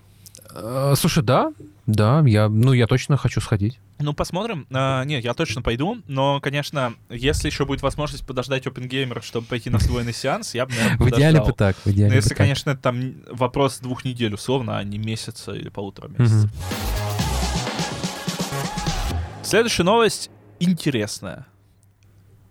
[0.53, 1.51] Э, слушай, да,
[1.87, 3.79] да, я, ну, я точно хочу сходить.
[3.99, 4.65] Ну, посмотрим.
[4.71, 9.69] А, нет, я точно пойду, но, конечно, если еще будет возможность подождать OpenGamer, чтобы пойти
[9.69, 11.55] на свой сеанс, я бы, наверное, В идеале бы подождал.
[11.55, 12.37] так, в идеале если, бы так.
[12.39, 16.49] конечно, это там вопрос двух недель условно, а не месяца или полутора месяцев.
[16.51, 16.51] Мгм.
[19.51, 21.45] Следующая новость интересная.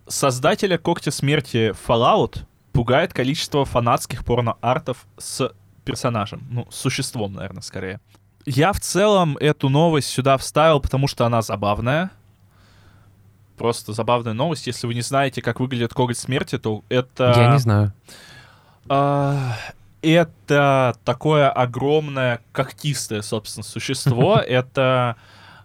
[0.06, 2.40] Создателя Когтя Смерти Fallout
[2.72, 5.50] пугает количество фанатских порно-артов с
[5.86, 6.46] персонажем.
[6.50, 8.00] Ну, с существом, наверное, скорее.
[8.44, 12.10] Я в целом эту новость сюда вставил, потому что она забавная.
[13.56, 14.66] Просто забавная новость.
[14.66, 17.32] Если вы не знаете, как выглядит коготь смерти, то это...
[17.34, 17.94] Я не знаю.
[18.90, 19.56] А,
[20.02, 24.36] Это такое огромное когтистое, собственно, существо.
[24.46, 25.16] Это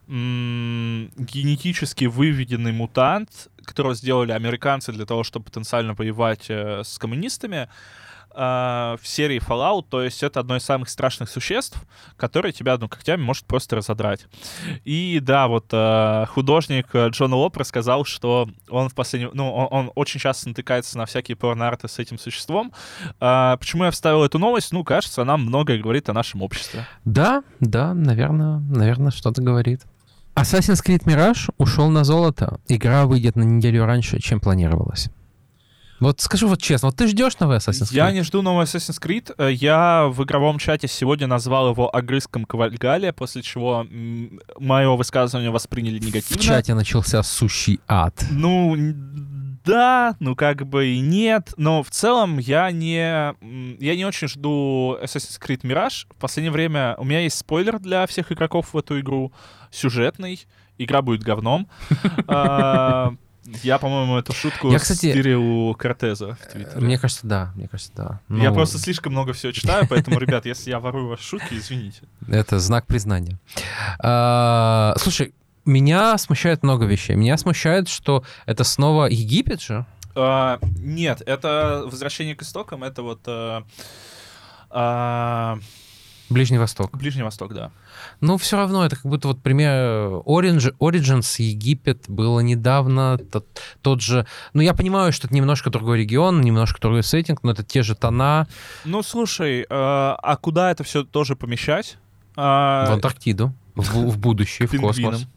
[0.08, 7.68] генетически выведенный мутант, которого сделали американцы для того, чтобы потенциально воевать э, с коммунистами
[8.38, 9.86] а, в серии Fallout.
[9.90, 11.82] То есть это одно из самых страшных существ,
[12.18, 14.28] которое тебя, ну, когтями может просто разодрать.
[14.84, 19.32] И да, вот э, художник э, Джон Лоп рассказал, что он в последнем...
[19.34, 22.74] Ну, он, он очень часто натыкается на всякие порно-арты с этим существом.
[23.22, 24.74] А, почему я вставил эту новость?
[24.74, 26.86] Ну, кажется, она многое говорит о нашем обществе.
[27.06, 29.84] Да, да, наверное, наверное, что-то говорит.
[30.36, 32.60] Assassin's Creed Mirage ушел на золото.
[32.68, 35.10] Игра выйдет на неделю раньше, чем планировалось.
[36.02, 37.96] Вот скажи вот честно, вот ты ждешь новый Assassin's Creed?
[37.96, 39.34] Я не жду новый Assassin's Creed.
[39.38, 43.88] Э, Я в игровом чате сегодня назвал его огрызком Кавальгалия, после чего
[44.60, 46.44] мое высказывание восприняли В негативно.
[46.44, 48.14] чате начался сущий ад.
[48.30, 48.76] Ну,
[49.64, 52.98] да, ну как бы и нет, но в целом я не,
[53.80, 56.08] я не очень жду Assassin's Creed Mirage.
[56.12, 59.32] В последнее время у меня есть спойлер для всех игроков в эту игру,
[59.76, 60.46] сюжетный,
[60.78, 61.68] игра будет говном.
[62.28, 63.14] А,
[63.64, 66.82] Я, по-моему, эту шутку Я, кстати, стырил у Кортеза в Твиттере.
[66.82, 68.20] Мне кажется, да, мне кажется, да.
[68.30, 72.02] Я Ну, просто слишком много всего читаю, поэтому, ребят, если я ворую ваши шутки, извините.
[72.28, 73.38] Это знак признания.
[74.00, 75.34] А, слушай,
[75.66, 77.16] меня смущает много вещей.
[77.16, 79.86] Меня смущает, что это снова Египет же.
[80.16, 83.64] А, Нет, это возвращение к истокам, это вот а,
[86.30, 86.96] Ближний Восток.
[86.98, 87.72] Ближний Восток, да.
[88.20, 93.46] Ну, все равно, это как будто вот пример Orange, Origins, Египет было недавно, тот,
[93.82, 94.26] тот же...
[94.54, 97.96] Ну, я понимаю, что это немножко другой регион, немножко другой сеттинг, но это те же
[97.96, 98.48] тона
[98.86, 101.98] Ну, слушай, а а куда это все тоже помещать?
[102.36, 105.28] А, в Антарктиду, в, в будущее, в космос.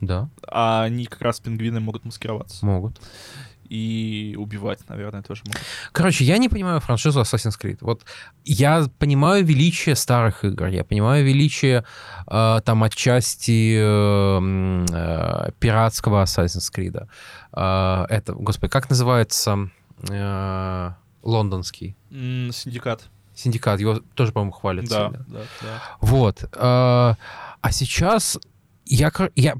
[0.00, 2.64] Да, А они как раз пингвины могут маскироваться.
[2.64, 2.98] могут.
[3.70, 5.60] И убивать, наверное, тоже могут.
[5.92, 7.78] Короче, я не понимаю франшизу Assassin's Creed.
[7.82, 8.02] Вот
[8.44, 11.84] я понимаю величие старых игр, я понимаю величие
[12.26, 17.06] э, там отчасти э, э, пиратского Assassin's Creed.
[17.52, 19.70] Э, это, господи, как называется
[20.08, 20.90] э,
[21.22, 23.08] лондонский М, Синдикат.
[23.36, 23.78] синдикат?
[23.78, 25.24] Его тоже, по-моему, хвалят Да, сильно.
[25.28, 25.82] да, да.
[26.00, 26.42] Вот.
[26.42, 27.16] э, а
[27.70, 28.36] сейчас
[28.86, 29.54] я, я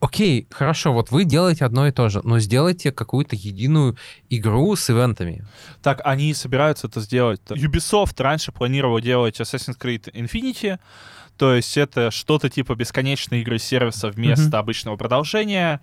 [0.00, 3.96] Окей, хорошо, вот вы делаете одно и то же, но сделайте какую-то единую
[4.28, 5.44] игру с ивентами.
[5.82, 7.40] Так, они собираются это сделать.
[7.48, 10.78] Ubisoft раньше планировал делать Assassin's Creed Infinity,
[11.38, 14.56] то есть это что-то типа бесконечной игры сервиса вместо Мгм.
[14.56, 15.80] обычного продолжения.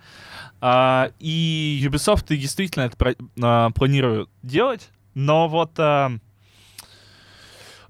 [0.60, 6.12] А, и Ubisoft и действительно это про- а, планируют делать, но вот а,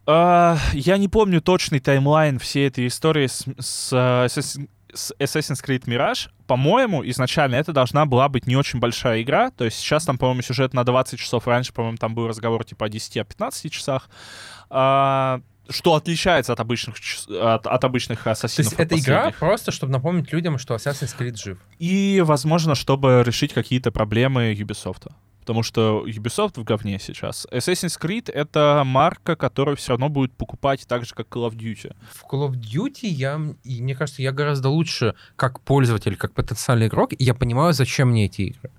[0.07, 4.59] а, я не помню точный таймлайн всей этой истории с, с, а, с
[5.19, 6.31] Assassin's Creed Mirage.
[6.47, 9.51] По-моему, изначально это должна была быть не очень большая игра.
[9.51, 11.47] То есть сейчас там, по-моему, сюжет на 20 часов.
[11.47, 14.09] Раньше, по-моему, там был разговор типа о 10-15 часах.
[14.71, 16.97] А, что отличается от обычных,
[17.31, 18.73] от, от обычных То ассасинов.
[18.73, 21.59] есть это игра просто, чтобы напомнить людям, что Assassin's Creed жив.
[21.79, 25.11] И, возможно, чтобы решить какие-то проблемы Ubisoft.
[25.45, 27.47] Потому что Ubisoft в говне сейчас.
[27.53, 31.95] Assassin's Creed— это марка, которую все равно будет покупать так же, как Call of Duty.
[32.13, 36.87] В Call of Duty я, и мне кажется, я гораздо лучше как пользователь, как потенциальный
[36.87, 38.71] игрок, и я понимаю, зачем мне эти игры.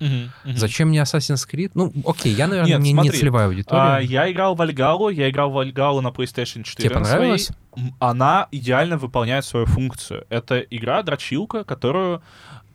[0.43, 1.71] Зачем мне Assassin's Creed?
[1.75, 3.82] Ну, окей, я, наверное, Нет, не, не смотри, целевая аудитория.
[3.82, 6.89] А, я играл в Альгалу, я играл в Альгалу на PlayStation 4.
[6.89, 7.04] Тебе своей.
[7.04, 7.51] понравилось?
[7.78, 10.25] М, Она идеально выполняет свою функцию.
[10.30, 12.23] Это игра-дрочилка, которую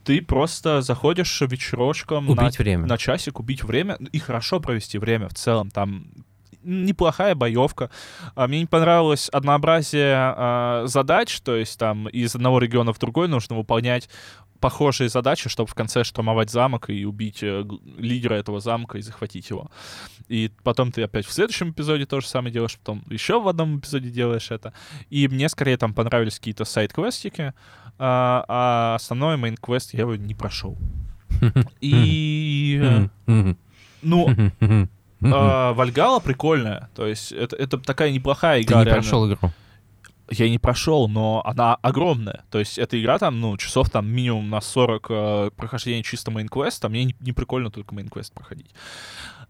[0.04, 2.86] ты просто заходишь вечерочком на, Убить время.
[2.86, 5.70] на часик, убить время и хорошо провести время в целом.
[5.70, 6.06] Там
[6.62, 7.90] неплохая боевка.
[8.34, 13.28] А, Мне не понравилось однообразие а, задач, то есть там из одного региона в другой
[13.28, 14.08] нужно выполнять
[14.60, 17.64] похожие задачи, чтобы в конце штурмовать замок и убить э,
[17.96, 19.70] лидера этого замка и захватить его.
[20.28, 23.78] И потом ты опять в следующем эпизоде то же самое делаешь, потом еще в одном
[23.78, 24.74] эпизоде делаешь это.
[25.08, 27.54] И мне скорее там понравились какие-то side-квестики,
[28.02, 30.78] а, а основной main-квест я его не прошел.
[31.82, 33.54] И, э,
[34.00, 34.28] ну,
[35.22, 36.88] а, Вальгалла прикольная.
[36.94, 38.78] То есть это, это такая неплохая Ты игра.
[38.78, 39.02] не реально.
[39.02, 39.52] прошел игру.
[40.30, 42.44] Я не прошел, но она огромная.
[42.50, 46.88] То есть эта игра там, ну, часов там минимум на 40 э, прохождения чисто main-квеста.
[46.88, 48.70] Мне не, не прикольно только main-квест проходить.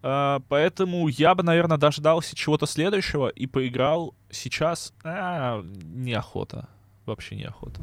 [0.03, 4.93] А, поэтому я бы, наверное, дождался чего-то следующего и поиграл сейчас.
[5.05, 6.69] А, неохота.
[7.07, 7.81] Вообще неохота.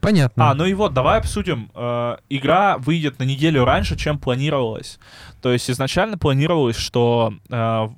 [0.00, 0.50] Понятно.
[0.50, 1.70] А, ну и вот, давай обсудим.
[1.74, 4.98] Э, игра выйдет на неделю раньше, чем планировалось.
[5.42, 7.88] То есть изначально планировалось, что э,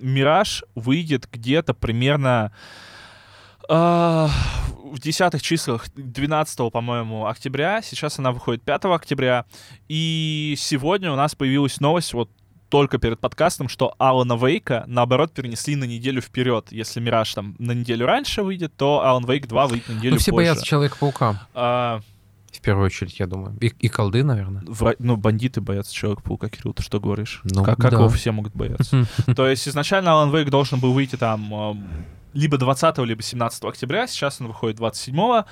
[0.00, 2.52] Мираж выйдет где-то примерно
[3.68, 7.82] э, в десятых числах 12, по-моему, октября.
[7.82, 9.44] Сейчас она выходит 5 октября.
[9.88, 12.30] И сегодня у нас появилась новость, вот
[12.70, 16.68] только перед подкастом, что Алана Вейка, наоборот, перенесли на неделю вперед.
[16.70, 20.18] Если Мираж там на неделю раньше выйдет, то Alan Wake 2 выйдет на неделю ну,
[20.18, 20.36] все позже.
[20.36, 21.48] боятся Человека-паука.
[21.52, 22.00] А,
[22.52, 23.56] В первую очередь, я думаю.
[23.60, 24.62] И, и колды, наверное.
[24.62, 27.40] вра- ну, бандиты боятся Человека-паука, Кирилл, ты что говоришь?
[27.44, 27.98] Ну, как как да.
[27.98, 29.04] его все могут бояться?
[29.36, 31.88] То есть изначально Alan Wake должен был выйти там эм,
[32.32, 35.42] либо 20 либо 17 октября, сейчас он выходит 27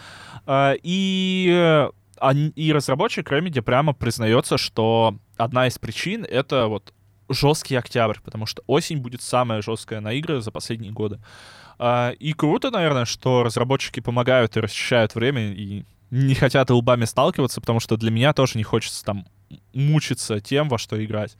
[0.46, 6.92] э, и, э, и разработчик Remedy прямо признается, что одна из причин— это вот
[7.28, 11.20] жесткий октябрь, потому что осень будет самая жесткая на игры за последние годы.
[11.78, 17.60] А, и круто, наверное, что разработчики помогают и расчищают время, и не хотят лбами сталкиваться,
[17.60, 19.26] потому что для меня тоже не хочется там
[19.74, 21.36] мучиться тем, во что играть.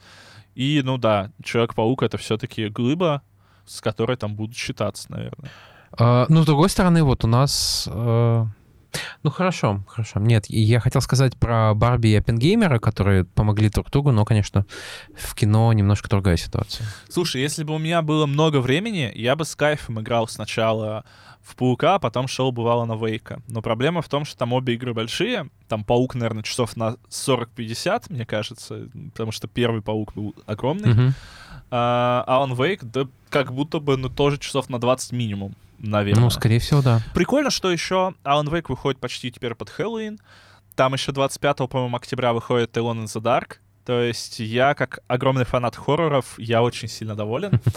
[0.55, 3.23] И, ну да, Человек-паук— это все-таки глыба,
[3.65, 5.51] с которой там будут считаться, наверное.
[5.93, 7.89] А, ну, с другой стороны, вот у нас...
[7.91, 8.47] Э,
[9.23, 10.21] ну, хорошо, хорошо.
[10.21, 14.67] Нет, я хотел сказать про Барби и Оппенгеймера, которые помогли друг другу, но, конечно,
[15.17, 16.87] в кино немножко другая ситуация.
[17.09, 21.05] Слушай, если бы у меня было много времени, я бы с кайфом играл сначала
[21.43, 23.41] в Паука, а потом шел, бывало, на Вейка.
[23.49, 25.49] Но проблема в том, что там обе игры большие.
[25.69, 31.15] Там Паук, наверное, часов на 40-50, мне кажется, потому что первый Паук был огромный.
[31.71, 36.25] А, а он Вейк, да как будто бы, ну, тоже часов на 20 минимум, наверное.
[36.25, 37.01] Ну, скорее всего, да.
[37.15, 40.19] Прикольно, что еще Alan Wake выходит почти теперь под Хэллоуин.
[40.75, 43.57] Там еще 25, по-моему, октября выходит Alone in the Dark.
[43.89, 47.61] То есть я, как огромный фанат хорроров, я очень сильно доволен.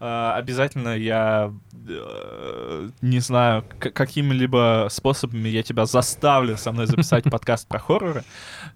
[0.00, 1.52] А, Обязательно я,
[1.88, 8.22] э, не знаю, какими-либо способами я тебя заставлю со мной записать подкаст про хорроры.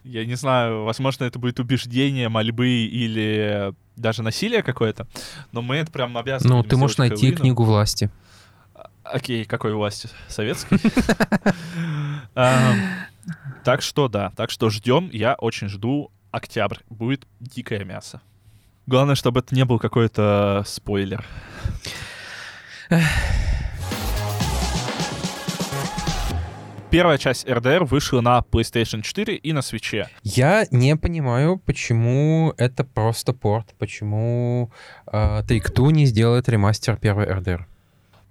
[0.03, 5.07] Я не знаю, возможно, это будет убеждение, мольбы или даже насилие какое-то,
[5.53, 6.57] но мы это прям обязаны.
[6.57, 8.11] Ну, ты можешь найти книгу власти.
[9.05, 10.09] Окей, какой власти?
[10.29, 10.79] Советской?
[12.35, 12.77] Ам,
[13.65, 16.79] Так что да, так что ждем, я очень жду октябрь.
[16.89, 18.21] Будет дикое мясо.
[18.87, 21.25] Главное, чтобы это не был какой-то спойлер.
[26.91, 30.09] Первая часть RDR вышла на PlayStation 4 и на свече.
[30.23, 34.71] Я не понимаю, почему это просто порт, почему
[35.11, 37.65] э, Take-Two не сделает ремастер первой RDR.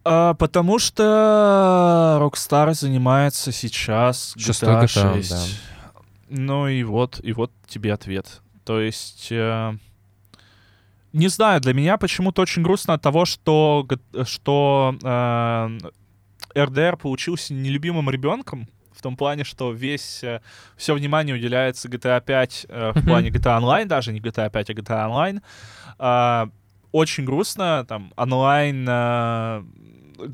[0.03, 5.29] А, потому что Rockstar занимается сейчас GTA GTA, 6.
[5.29, 5.43] да.
[6.29, 8.41] Ну и вот, и вот тебе ответ.
[8.63, 9.73] То есть, э,
[11.13, 13.87] не знаю, для меня почему-то очень грустно от того, что,
[14.23, 15.77] что э,
[16.55, 20.23] RDR получился нелюбимым ребенком, в том плане, что весь,
[20.77, 24.73] все внимание уделяется GTA 5 э, в плане GTA Online, даже не GTA 5, а
[24.73, 25.41] GTA Online.
[25.97, 26.49] А,
[26.91, 29.63] очень грустно, там, онлайн э,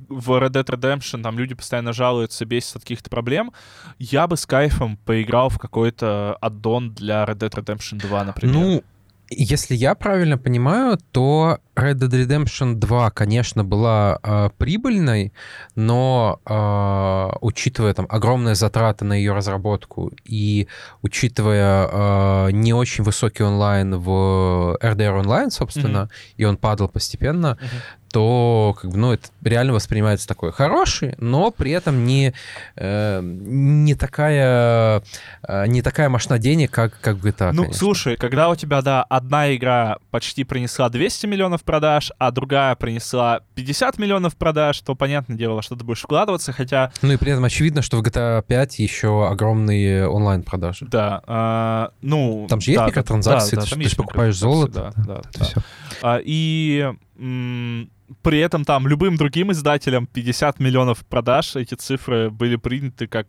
[0.09, 3.51] в Red Dead Redemption, там люди постоянно жалуются, бесятся от каких-то проблем.
[3.99, 8.55] Я бы с кайфом поиграл в какой-то аддон для Red Dead Redemption 2, например.
[8.55, 8.83] Ну,
[9.29, 15.33] если я правильно понимаю, то Red Dead Redemption 2, конечно, была э, прибыльной,
[15.75, 20.67] но э, учитывая там огромные затраты на ее разработку и
[21.01, 27.69] учитывая э, не очень высокий онлайн в RDR онлайн, собственно, и он падал постепенно, Мгм.
[28.11, 32.33] То как бы, ну, это реально воспринимается такой хороший, но при этом не,
[32.75, 35.03] э, не такая
[35.47, 37.73] э, не такая мощна денег, как, как в GTA, Ну, конечно.
[37.79, 43.41] слушай, когда у тебя, да, одна игра почти принесла 200 миллионов продаж, а другая принесла
[43.55, 47.31] 50 миллионов продаж, то, понятное дело, во что ты будешь вкладываться, хотя, Ну и при
[47.31, 50.85] этом очевидно, что в GTA 5 еще огромные онлайн-продажи.
[50.89, 52.47] да, а, ну...
[52.49, 54.93] Там же есть да, да, микротранзакции, да, ты ж- там ты есть ж покупаешь золото,
[54.97, 55.45] Да, да, да.
[55.45, 55.61] всё.
[56.01, 63.07] А, и при этом там любым другим издателям 50 миллионов продаж, эти цифры были приняты
[63.07, 63.27] как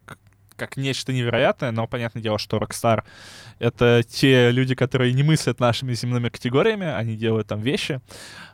[0.56, 3.04] как нечто невероятное, но понятное дело, что Rockstar—
[3.60, 8.00] это те люди, которые не мыслят нашими земными категориями, они делают там вещи.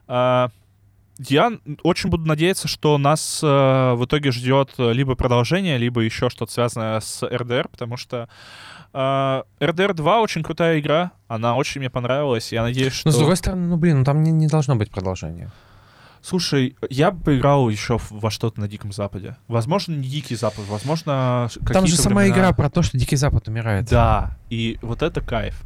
[0.06, 0.50] А,
[1.18, 6.52] я очень буду надеяться, что нас э, в итоге ждет либо продолжение, либо еще что-то
[6.52, 8.28] связанное с RDR, потому что
[8.92, 8.98] э,
[9.60, 13.08] RDR 2 очень крутая игра, она очень мне понравилась, я надеюсь, что...
[13.08, 15.50] Но с другой стороны, ну блин, ну там не, не должно быть продолжения.
[16.24, 19.36] Слушай, я бы поиграл еще во что-то на Диком Западе.
[19.46, 22.34] Возможно, не Дикий Запад, возможно, там же сама времена.
[22.34, 23.90] игра про то, что Дикий Запад умирает.
[23.90, 25.62] Да, и вот это кайф.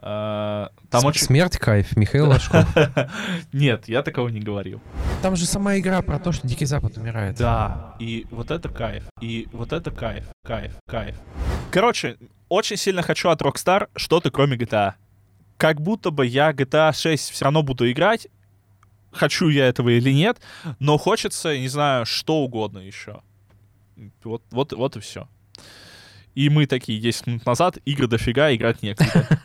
[0.00, 1.26] Там С- очень...
[1.26, 2.66] Смерть кайф, Михаил Ложков.
[3.52, 4.80] Нет, я такого не говорил.
[5.22, 7.36] Там же сама игра про то, что Дикий Запад умирает.
[7.36, 11.16] Да, и вот это кайф, и вот это кайф, кайф, кайф.
[11.70, 12.16] Короче,
[12.48, 14.94] очень сильно хочу от Rockstar что-то кроме GTA.
[15.58, 18.28] Как будто бы я GTA 6 все равно буду играть,
[19.12, 20.38] хочу я этого или нет,
[20.78, 23.20] но хочется, не знаю, что угодно еще.
[24.24, 25.28] Вот, вот, вот и все.
[26.34, 29.42] И мы такие 10 минут назад, игры дофига, играть некогда.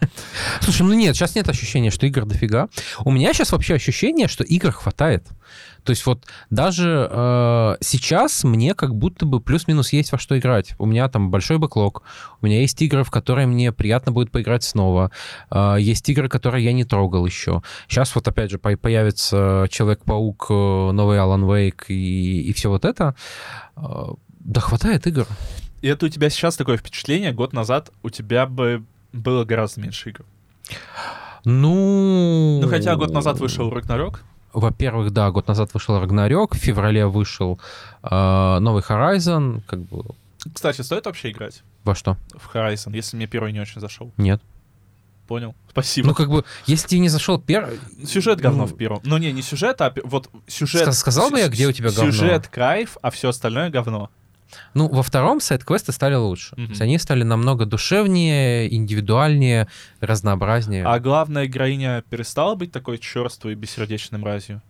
[0.61, 2.69] Слушай, ну нет, сейчас нет ощущения, что игр дофига.
[3.03, 5.27] У меня сейчас вообще ощущение, что игр хватает.
[5.83, 10.73] То есть вот даже э, сейчас мне как будто бы плюс-минус есть во что играть.
[10.79, 12.01] У меня там большой бэклог,
[12.41, 15.11] у меня есть игры, в которые мне приятно будет поиграть снова.
[15.51, 17.61] Э, есть игры, которые я не трогал еще.
[17.87, 22.83] Сейчас вот опять же по- появится Человек-паук, э, новый Alan Wake и, и все вот
[22.83, 23.15] это.
[23.75, 24.07] Э,
[24.39, 25.27] да хватает игр.
[25.81, 28.83] И это у тебя сейчас такое впечатление, год назад у тебя бы
[29.13, 30.25] было гораздо меньше игр.
[31.45, 32.59] Ну...
[32.61, 34.23] Ну, хотя год назад вышел Рагнарёк.
[34.53, 37.59] Во-первых, да, год назад вышел Рагнарёк, в феврале вышел
[38.03, 40.15] э, новый Horizon, как бы...
[40.53, 42.17] Кстати, стоит вообще играть Во что?
[42.33, 44.11] в Horizon, если мне первый не очень зашел?
[44.17, 44.41] Нет.
[45.27, 45.55] Понял?
[45.69, 46.09] Спасибо.
[46.09, 47.79] Ну, как бы, если тебе не зашел первый...
[48.05, 49.01] Сюжет говно ну, в первом.
[49.03, 50.87] Ну, не, не сюжет, а вот сюжет...
[50.87, 52.11] Ска- сказал бы я, где у тебя говно?
[52.11, 54.09] Сюжет кайф, а все остальное говно.
[54.73, 56.55] Ну, во втором сайт-квесты стали лучше.
[56.55, 56.67] Мгм.
[56.67, 59.67] То есть они стали намного душевнее, индивидуальнее,
[59.99, 60.85] разнообразнее.
[60.85, 64.61] А главная героиня перестала быть такой черствой и бессердечной мразью?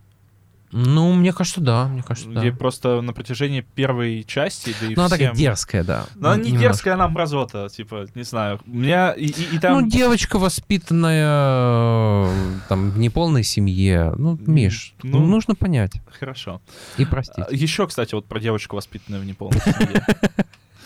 [0.72, 2.42] Ну, мне кажется, да, мне кажется, да.
[2.42, 5.38] Где просто на протяжении первой части, да и Ну, она такая всем...
[5.44, 6.06] дерзкая, да.
[6.16, 6.68] Ну, она не Немножко.
[6.70, 8.60] дерзкая, она мразота, типа, не знаю.
[8.68, 9.80] У меня и, и- и там...
[9.82, 12.30] Ну, девочка, воспитанная
[12.68, 14.14] там в неполной семье.
[14.18, 16.62] Ну, Миш, ну- ну, нужно понять Хорошо.
[16.98, 17.46] и простить.
[17.52, 20.06] Еще, кстати, вот про девочку, воспитанную в неполной семье.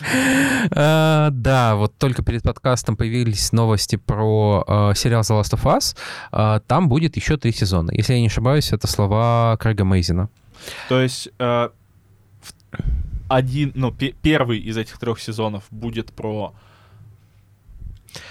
[0.02, 5.96] Э, Да, вот только перед подкастом появились новости про э, сериал The Last of Us.
[6.32, 7.90] Э, Там будет еще три сезона.
[7.92, 10.28] Если я не ошибаюсь, это слова Крэга Мейзина.
[10.88, 11.28] То есть
[13.28, 16.52] один, ну, пе- первый из этих трех сезонов будет про...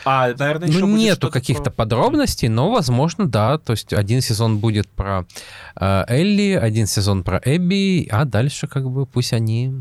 [0.04, 3.58] А, наверное, еще Ну, нету каких-то про- подробностей, но, возможно, да.
[3.58, 5.26] То есть один сезон будет про
[5.80, 9.74] э, Элли, один сезон про Эбби, а дальше как бы пусть они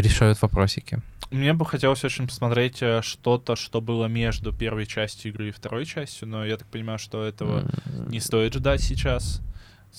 [0.00, 1.00] решают вопросики.
[1.30, 5.84] Мне бы хотелось очень посмотреть э, что-то, что было между первой частью игры и второй
[5.84, 7.64] частью, но я так понимаю, что этого
[8.08, 9.40] не стоит ждать сейчас.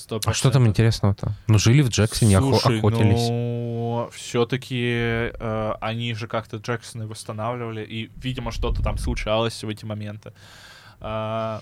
[0.09, 0.21] 100%.
[0.25, 1.33] А что там интересного-то?
[1.47, 3.27] Ну, жили в Джексоне, охо- Слушай, охотились.
[3.29, 5.31] ну, все-таки
[5.81, 10.31] они же как-то Джексона восстанавливали, и, видимо, что-то там случалось в эти моменты.
[10.99, 11.61] А,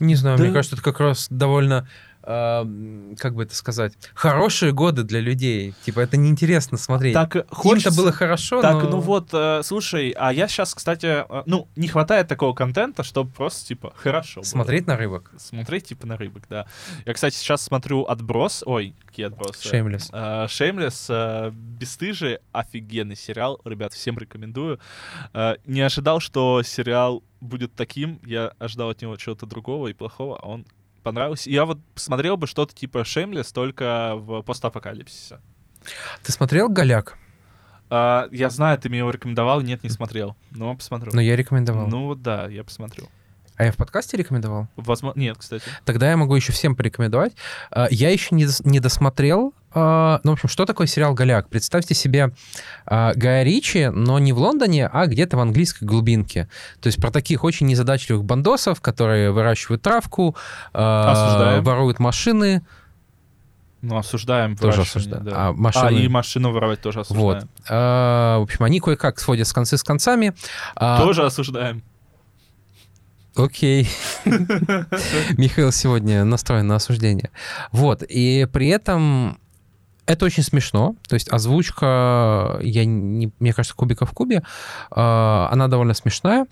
[0.00, 0.44] Не знаю, Да.
[0.44, 5.74] мне кажется, это как раз довольно, э, как бы это сказать, хорошие годы для людей.
[5.84, 7.14] Типа, это неинтересно смотреть.
[7.14, 7.96] так Им-то хочется...
[7.96, 8.90] было хорошо, Так, но...
[8.90, 13.30] ну вот, э, слушай, а я сейчас, кстати, э, ну, не хватает такого контента, чтобы
[13.30, 14.44] просто, типа, хорошо было.
[14.44, 15.32] Смотреть на рыбок.
[15.38, 16.66] Смотреть, типа, на рыбок, да.
[17.06, 19.66] Я, кстати, сейчас смотрю «Отброс», ой, какие «Отбросы»?
[19.66, 20.10] Шеймлес.
[20.12, 24.78] Э, «Шеймлес», э, «Бесстыжие», офигенный сериал, ребят, всем рекомендую.
[25.32, 30.38] Э, Не ожидал, что сериал будет таким, я ожидал от него чего-то другого и плохого,
[30.40, 30.66] а он
[31.02, 31.50] понравился.
[31.50, 35.40] Я вот посмотрел бы что-то типа «Шеймлес», только в постапокалипсисе.
[36.22, 37.16] Ты смотрел «Голяк»?
[37.90, 40.36] А, я знаю, ты мне его рекомендовал, нет, не смотрел.
[40.52, 41.10] Но посмотрю.
[41.12, 41.88] Ну, я рекомендовал.
[41.88, 43.08] Ну да, я посмотрю.
[43.60, 44.68] А я в подкасте рекомендовал?
[44.76, 45.64] Возможно, нет, кстати.
[45.84, 47.32] Тогда я могу еще всем порекомендовать.
[47.70, 49.52] А, Я еще не, не досмотрел.
[49.74, 51.50] а, Ну, в общем, что такое сериал «Голяк»?
[51.50, 52.30] Представьте себе
[52.86, 56.48] а, Гая Ричи, но не в Лондоне, а где-то в английской глубинке.
[56.80, 60.34] То есть про таких очень незадачливых бандосов, которые выращивают травку,
[60.72, 61.62] а, Осуждаем.
[61.62, 62.62] воруют машины.
[63.82, 65.24] Ну, осуждаем Тоже осуждаем.
[65.24, 65.32] да.
[65.34, 67.26] А машины- и машину воровать тоже осуждаем.
[67.40, 67.46] Вот.
[67.68, 70.32] А, В общем, они кое-как сводят с концы с концами.
[70.76, 71.82] А, Тоже осуждаем.
[73.40, 73.88] Окей.
[75.36, 77.30] Михаил сегодня настроен на осуждение.
[77.72, 79.38] Вот, и при этом
[80.06, 80.96] это очень смешно.
[81.08, 84.42] То есть озвучка, я не, мне кажется, кубика в кубе,
[84.90, 86.46] а, она довольно смешная.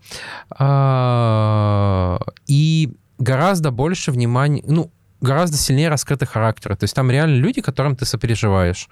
[0.51, 4.91] А, И гораздо больше внимания, ну,
[5.21, 6.77] гораздо сильнее раскрыты характеры.
[6.77, 8.89] То есть там реально люди, которым ты сопереживаешь.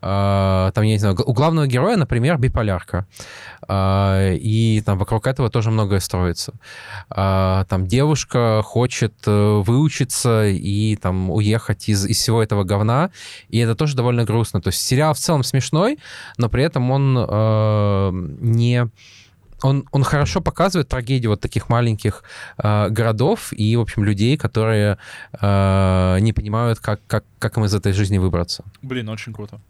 [0.00, 3.06] А, Там, я не знаю, у главного героя, например, биполярка.
[3.66, 6.52] А, И там вокруг этого тоже многое строится.
[7.10, 13.10] А, Там девушка хочет э, выучиться и там уехать из, из всего этого говна,
[13.48, 14.60] и это тоже довольно грустно.
[14.60, 15.98] То есть сериал в целом смешной,
[16.36, 18.10] но при этом он э,
[18.40, 18.88] не
[19.64, 22.22] он, он хорошо показывает трагедию вот таких маленьких
[22.58, 24.98] э, городов и, в общем, людей, которые
[25.40, 28.64] э, не понимают, как, как, как им из этой жизни выбраться.
[28.82, 29.60] Блин, очень круто.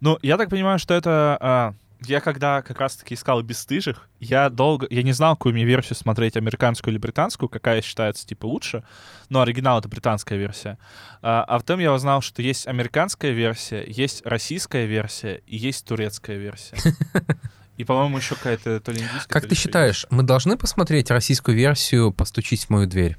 [0.00, 1.38] Ну, я так понимаю, что это...
[1.40, 1.74] а,
[2.04, 4.86] я когда как раз-таки искал «Бесстыжих», я долго...
[4.90, 8.82] Я не знал, какую мне версию смотреть, американскую или британскую, какая считается, типа, лучше.
[9.28, 10.76] Но оригинал— это британская версия.
[11.22, 16.36] А, а потом я узнал, что есть американская версия, есть российская версия и есть турецкая
[16.36, 16.76] версия.
[17.76, 21.10] И, по-моему, еще какая-то то ли индийская, Как то ли ты считаешь, мы должны посмотреть
[21.10, 23.16] российскую версию «Постучись в мою дверь»?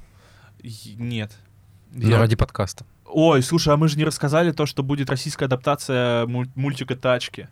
[0.62, 0.96] есть.
[0.98, 1.30] Нет.
[1.92, 2.84] Ну, Я- ради подкаста.
[3.06, 7.48] Ой, слушай, а мы же не рассказали то, что будет российская адаптация муль- мультика «Тачки».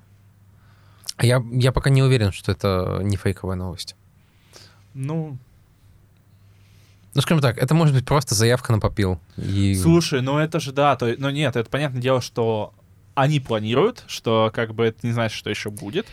[1.17, 3.97] А Я, я пока не уверен, что это не фейковая новость.
[4.93, 5.39] Ну,
[7.15, 9.19] Ну, скажем так, это может быть просто заявка на попил.
[9.39, 9.75] И...
[9.81, 12.75] Слушай, ну это же да, то, ну нет, это понятное дело, что
[13.17, 16.07] они планируют, что как бы это не значит, что еще будет,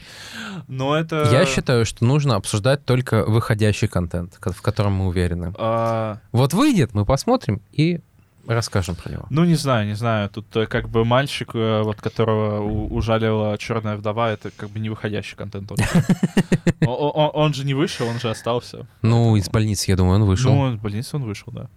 [0.67, 1.29] но это...
[1.31, 5.53] Я считаю, что нужно обсуждать только выходящий контент, ко- в котором мы уверены.
[5.57, 7.99] а, Вот выйдет, мы посмотрим и
[8.45, 9.25] Расскажем про него.
[9.29, 10.29] Ну, не знаю, не знаю.
[10.29, 14.89] Тут э, как бы мальчик, э, вот которого ужалила черная вдова, это как бы не
[14.89, 15.71] выходящий контент.
[16.85, 18.85] Он же не вышел, он же остался.
[19.01, 20.53] Ну, из больницы, я думаю, он вышел.
[20.53, 21.69] Ну, из больницы он вышел, да.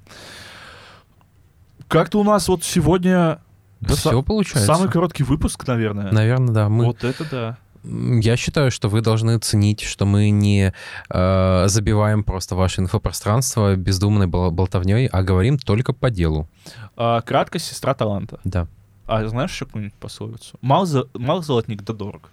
[1.87, 3.39] Как-то у нас вот сегодня
[3.81, 4.67] да са- все получается.
[4.75, 6.11] самый короткий выпуск, наверное.
[6.13, 6.69] Наверное, да.
[6.69, 7.57] Мы, Вот это да.
[7.85, 10.73] Я считаю, что вы должны ценить, что мы не
[11.09, 16.49] э, забиваем просто ваше инфопространство бездумной бол- болтовней, а говорим только по делу.
[16.97, 18.41] А, краткость сестра таланта.
[18.43, 18.67] Да.
[19.07, 20.59] А знаешь еще какую-нибудь пословицу?
[20.63, 22.31] Мал, за- мал золотник да дорог.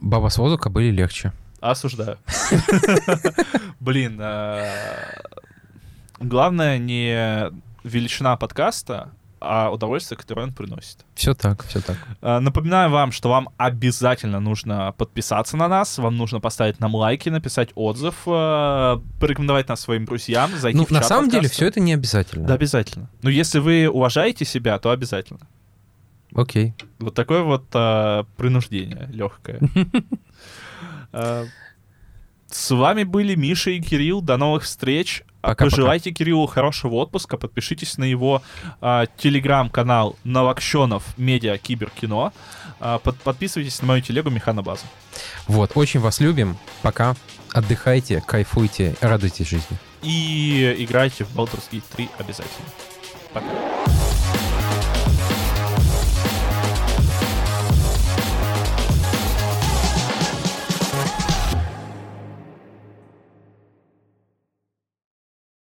[0.00, 1.32] Баба с воздуха были легче.
[1.60, 2.16] Осуждаю.
[3.80, 4.62] Блин, а,
[6.20, 7.50] главное не
[7.84, 9.10] величина подкаста,
[9.40, 11.04] а удовольствие, которое он приносит.
[11.14, 11.96] Все так, все так.
[12.22, 17.28] А, Напоминаю вам, что вам обязательно нужно подписаться на нас, вам нужно поставить нам лайки,
[17.28, 21.56] написать отзыв, а, порекомендовать нас своим друзьям, зайти Ну, в на чат самом деле, подкаста.
[21.56, 22.46] все это не обязательно.
[22.46, 23.10] Да, обязательно.
[23.22, 25.40] Но если вы уважаете себя, то обязательно.
[26.34, 26.74] Окей.
[26.98, 29.60] Вот такое вот а, принуждение легкое.
[32.50, 34.20] С вами были Миша и Кирилл.
[34.22, 35.22] До новых встреч.
[35.42, 35.70] А Пока-пока.
[35.76, 37.36] Пожелайте Кириллу хорошего отпуска.
[37.36, 38.42] Подпишитесь на его
[38.80, 42.32] а, телеграм-канал Новокщенов Медиа Киберкино.
[42.80, 44.82] А, под- подписывайтесь на мою телегу Механа База.
[45.46, 46.56] Вот, очень вас любим.
[46.82, 47.14] Пока.
[47.52, 49.78] Отдыхайте, кайфуйте, радуйтесь жизни.
[50.02, 52.66] И играйте в Baldur's Gate 3 обязательно.
[53.32, 53.46] Пока.